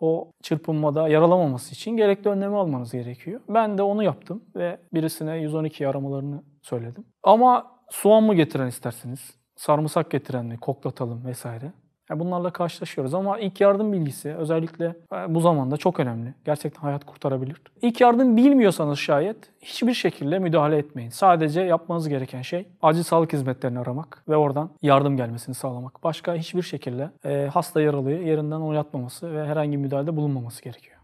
o 0.00 0.30
çırpınmada 0.42 1.08
yaralamaması 1.08 1.72
için 1.74 1.90
gerekli 1.90 2.30
önlemi 2.30 2.56
almanız 2.56 2.92
gerekiyor. 2.92 3.40
Ben 3.48 3.78
de 3.78 3.82
onu 3.82 4.02
yaptım 4.02 4.44
ve 4.56 4.80
birisine 4.94 5.36
112 5.36 5.88
aramalarını 5.88 6.42
söyledim. 6.62 7.04
Ama 7.22 7.66
soğan 7.90 8.22
mı 8.22 8.34
getiren 8.34 8.66
isterseniz, 8.66 9.30
sarımsak 9.56 10.10
getiren 10.10 10.46
mi, 10.46 10.58
koklatalım 10.60 11.24
vesaire. 11.24 11.72
Bunlarla 12.10 12.50
karşılaşıyoruz 12.50 13.14
ama 13.14 13.38
ilk 13.38 13.60
yardım 13.60 13.92
bilgisi 13.92 14.34
özellikle 14.34 14.96
e, 15.12 15.34
bu 15.34 15.40
zamanda 15.40 15.76
çok 15.76 16.00
önemli. 16.00 16.34
Gerçekten 16.44 16.80
hayat 16.80 17.04
kurtarabilir. 17.04 17.62
İlk 17.82 18.00
yardım 18.00 18.36
bilmiyorsanız 18.36 18.98
şayet 18.98 19.36
hiçbir 19.60 19.94
şekilde 19.94 20.38
müdahale 20.38 20.78
etmeyin. 20.78 21.10
Sadece 21.10 21.60
yapmanız 21.60 22.08
gereken 22.08 22.42
şey 22.42 22.68
acil 22.82 23.02
sağlık 23.02 23.32
hizmetlerini 23.32 23.78
aramak 23.78 24.22
ve 24.28 24.36
oradan 24.36 24.70
yardım 24.82 25.16
gelmesini 25.16 25.54
sağlamak. 25.54 26.04
Başka 26.04 26.34
hiçbir 26.34 26.62
şekilde 26.62 27.10
e, 27.24 27.48
hasta 27.52 27.80
yaralıyı 27.80 28.22
yerinden 28.22 28.60
oynatmaması 28.60 29.34
ve 29.34 29.46
herhangi 29.46 29.72
bir 29.72 29.82
müdahalede 29.82 30.16
bulunmaması 30.16 30.62
gerekiyor. 30.62 30.96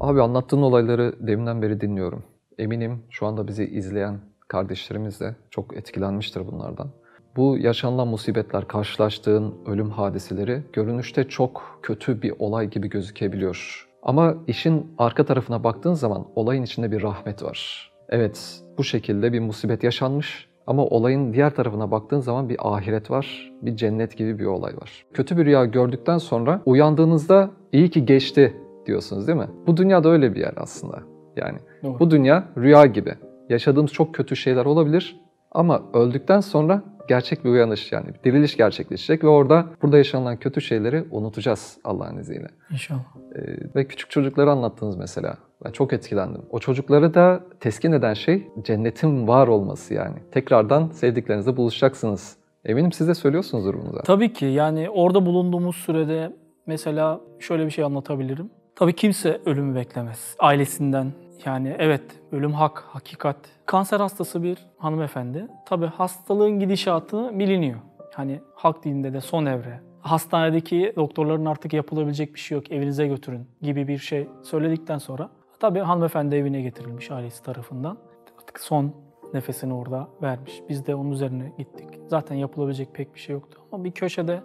Abi 0.00 0.22
anlattığın 0.22 0.62
olayları 0.62 1.14
deminden 1.26 1.62
beri 1.62 1.80
dinliyorum. 1.80 2.24
Eminim 2.58 3.02
şu 3.10 3.26
anda 3.26 3.48
bizi 3.48 3.64
izleyen 3.64 4.20
kardeşlerimiz 4.48 5.20
de 5.20 5.36
çok 5.50 5.76
etkilenmiştir 5.76 6.46
bunlardan. 6.46 6.90
Bu 7.36 7.58
yaşanılan 7.58 8.08
musibetler, 8.08 8.68
karşılaştığın 8.68 9.54
ölüm 9.66 9.90
hadiseleri 9.90 10.62
görünüşte 10.72 11.24
çok 11.24 11.78
kötü 11.82 12.22
bir 12.22 12.32
olay 12.38 12.70
gibi 12.70 12.88
gözükebiliyor. 12.88 13.88
Ama 14.02 14.34
işin 14.46 14.86
arka 14.98 15.24
tarafına 15.24 15.64
baktığın 15.64 15.94
zaman 15.94 16.26
olayın 16.36 16.62
içinde 16.62 16.92
bir 16.92 17.02
rahmet 17.02 17.42
var. 17.42 17.90
Evet, 18.08 18.60
bu 18.78 18.84
şekilde 18.84 19.32
bir 19.32 19.40
musibet 19.40 19.84
yaşanmış 19.84 20.48
ama 20.66 20.84
olayın 20.84 21.32
diğer 21.32 21.54
tarafına 21.54 21.90
baktığın 21.90 22.20
zaman 22.20 22.48
bir 22.48 22.56
ahiret 22.60 23.10
var, 23.10 23.52
bir 23.62 23.76
cennet 23.76 24.16
gibi 24.16 24.38
bir 24.38 24.46
olay 24.46 24.76
var. 24.76 25.06
Kötü 25.12 25.36
bir 25.36 25.44
rüya 25.44 25.64
gördükten 25.64 26.18
sonra 26.18 26.62
uyandığınızda 26.66 27.50
iyi 27.72 27.90
ki 27.90 28.06
geçti 28.06 28.56
diyorsunuz 28.86 29.26
değil 29.26 29.38
mi? 29.38 29.48
Bu 29.66 29.76
dünyada 29.76 30.08
öyle 30.08 30.34
bir 30.34 30.40
yer 30.40 30.54
aslında. 30.56 31.02
Yani 31.36 31.58
Doğru. 31.82 32.00
bu 32.00 32.10
dünya 32.10 32.44
rüya 32.58 32.86
gibi. 32.86 33.14
Yaşadığımız 33.48 33.92
çok 33.92 34.14
kötü 34.14 34.36
şeyler 34.36 34.64
olabilir 34.64 35.20
ama 35.52 35.82
öldükten 35.94 36.40
sonra 36.40 36.82
gerçek 37.08 37.44
bir 37.44 37.50
uyanış 37.50 37.92
yani 37.92 38.06
bir 38.08 38.30
diriliş 38.30 38.56
gerçekleşecek 38.56 39.24
ve 39.24 39.28
orada 39.28 39.66
burada 39.82 39.98
yaşanılan 39.98 40.36
kötü 40.36 40.60
şeyleri 40.60 41.04
unutacağız 41.10 41.78
Allah'ın 41.84 42.18
izniyle. 42.18 42.48
İnşallah. 42.70 43.04
Ee, 43.36 43.40
ve 43.74 43.86
küçük 43.86 44.10
çocukları 44.10 44.50
anlattınız 44.50 44.96
mesela. 44.96 45.36
Ben 45.64 45.70
çok 45.70 45.92
etkilendim. 45.92 46.42
O 46.50 46.58
çocukları 46.58 47.14
da 47.14 47.40
teskin 47.60 47.92
eden 47.92 48.14
şey 48.14 48.48
cennetin 48.62 49.28
var 49.28 49.48
olması 49.48 49.94
yani. 49.94 50.16
Tekrardan 50.30 50.88
sevdiklerinizle 50.88 51.56
buluşacaksınız. 51.56 52.36
Eminim 52.64 52.92
siz 52.92 53.08
de 53.08 53.14
söylüyorsunuzdur 53.14 53.74
bunu 53.74 53.94
da. 53.94 54.02
Tabii 54.02 54.32
ki 54.32 54.44
yani 54.44 54.90
orada 54.90 55.26
bulunduğumuz 55.26 55.76
sürede 55.76 56.32
mesela 56.66 57.20
şöyle 57.38 57.66
bir 57.66 57.70
şey 57.70 57.84
anlatabilirim. 57.84 58.50
Tabii 58.76 58.92
kimse 58.92 59.40
ölümü 59.46 59.74
beklemez. 59.74 60.36
Ailesinden 60.38 61.12
yani 61.46 61.76
evet 61.78 62.02
ölüm 62.32 62.52
hak, 62.52 62.84
hakikat. 62.88 63.36
Kanser 63.66 64.00
hastası 64.00 64.42
bir 64.42 64.58
hanımefendi. 64.78 65.48
Tabii 65.66 65.86
hastalığın 65.86 66.60
gidişatı 66.60 67.38
biliniyor. 67.38 67.78
Hani 68.14 68.40
halk 68.54 68.84
dilinde 68.84 69.12
de 69.12 69.20
son 69.20 69.46
evre. 69.46 69.80
Hastanedeki 70.00 70.92
doktorların 70.96 71.44
artık 71.44 71.72
yapılabilecek 71.72 72.34
bir 72.34 72.40
şey 72.40 72.58
yok 72.58 72.72
evinize 72.72 73.06
götürün 73.06 73.48
gibi 73.62 73.88
bir 73.88 73.98
şey 73.98 74.28
söyledikten 74.42 74.98
sonra 74.98 75.30
tabii 75.60 75.80
hanımefendi 75.80 76.36
evine 76.36 76.62
getirilmiş 76.62 77.10
ailesi 77.10 77.42
tarafından. 77.42 77.98
Artık 78.38 78.60
son 78.60 78.92
nefesini 79.34 79.74
orada 79.74 80.08
vermiş. 80.22 80.62
Biz 80.68 80.86
de 80.86 80.94
onun 80.94 81.10
üzerine 81.10 81.52
gittik. 81.58 81.88
Zaten 82.06 82.34
yapılabilecek 82.34 82.94
pek 82.94 83.14
bir 83.14 83.20
şey 83.20 83.32
yoktu. 83.32 83.60
Ama 83.72 83.84
bir 83.84 83.90
köşede 83.90 84.40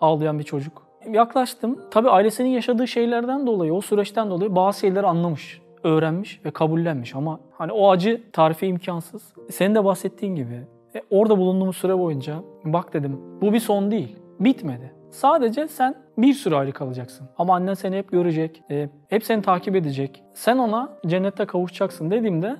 ağlayan 0.00 0.38
bir 0.38 0.44
çocuk. 0.44 0.82
Yaklaştım. 1.10 1.80
Tabii 1.90 2.10
ailesinin 2.10 2.48
yaşadığı 2.48 2.88
şeylerden 2.88 3.46
dolayı, 3.46 3.74
o 3.74 3.80
süreçten 3.80 4.30
dolayı 4.30 4.56
bazı 4.56 4.80
şeyleri 4.80 5.06
anlamış, 5.06 5.62
öğrenmiş 5.84 6.40
ve 6.44 6.50
kabullenmiş. 6.50 7.14
Ama 7.14 7.40
hani 7.52 7.72
o 7.72 7.90
acı 7.90 8.22
tarifi 8.32 8.66
imkansız. 8.66 9.34
Senin 9.50 9.74
de 9.74 9.84
bahsettiğin 9.84 10.34
gibi 10.34 10.66
e, 10.94 11.02
orada 11.10 11.38
bulunduğumuz 11.38 11.76
süre 11.76 11.98
boyunca 11.98 12.34
bak 12.64 12.94
dedim 12.94 13.20
bu 13.40 13.52
bir 13.52 13.60
son 13.60 13.90
değil. 13.90 14.16
Bitmedi. 14.40 14.92
Sadece 15.10 15.68
sen 15.68 15.94
bir 16.18 16.34
süre 16.34 16.56
ayrı 16.56 16.72
kalacaksın. 16.72 17.28
Ama 17.38 17.54
annen 17.54 17.74
seni 17.74 17.96
hep 17.96 18.12
görecek, 18.12 18.62
e, 18.70 18.88
hep 19.08 19.24
seni 19.24 19.42
takip 19.42 19.76
edecek. 19.76 20.22
Sen 20.34 20.58
ona 20.58 20.98
cennette 21.06 21.44
kavuşacaksın 21.44 22.10
dediğimde 22.10 22.56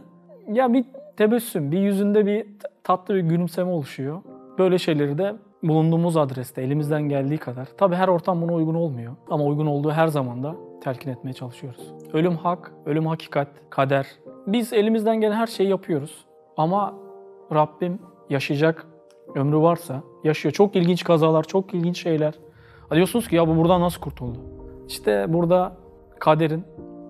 ya 0.53 0.73
bir 0.73 0.85
tebessüm, 1.17 1.73
bir 1.73 1.79
yüzünde 1.79 2.27
bir 2.27 2.47
tatlı 2.85 3.15
bir 3.15 3.21
gülümseme 3.21 3.71
oluşuyor. 3.71 4.23
Böyle 4.59 4.79
şeyleri 4.79 5.19
de 5.19 5.35
bulunduğumuz 5.63 6.17
adreste 6.17 6.63
elimizden 6.63 7.03
geldiği 7.03 7.39
kadar. 7.39 7.69
Tabii 7.77 7.95
her 7.95 8.09
ortam 8.09 8.43
buna 8.43 8.53
uygun 8.53 8.75
olmuyor 8.75 9.17
ama 9.31 9.45
uygun 9.45 9.67
olduğu 9.67 9.91
her 9.91 10.09
zaman 10.09 10.43
da 10.43 10.57
telkin 10.81 11.11
etmeye 11.11 11.33
çalışıyoruz. 11.33 11.95
Ölüm 12.13 12.37
hak, 12.37 12.73
ölüm 12.87 13.07
hakikat, 13.07 13.49
kader. 13.71 14.07
Biz 14.47 14.73
elimizden 14.73 15.21
gelen 15.21 15.37
her 15.37 15.47
şeyi 15.47 15.69
yapıyoruz. 15.69 16.25
Ama 16.57 16.95
Rabbim 17.53 17.99
yaşayacak 18.31 18.87
ömrü 19.35 19.57
varsa 19.57 20.03
yaşıyor. 20.25 20.53
Çok 20.53 20.77
ilginç 20.77 21.05
kazalar, 21.05 21.43
çok 21.43 21.75
ilginç 21.75 22.03
şeyler. 22.03 22.35
Diyorsunuz 22.93 23.29
ki 23.29 23.37
ya 23.37 23.49
bu 23.49 23.57
buradan 23.57 23.81
nasıl 23.81 24.01
kurtuldu? 24.01 24.39
İşte 24.89 25.27
burada 25.29 25.77
kaderin, 26.19 26.65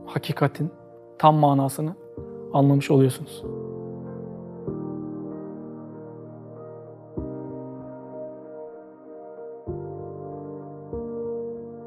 hakikatin 0.07 0.71
tam 1.19 1.37
manasını 1.37 1.95
anlamış 2.53 2.91
oluyorsunuz. 2.91 3.43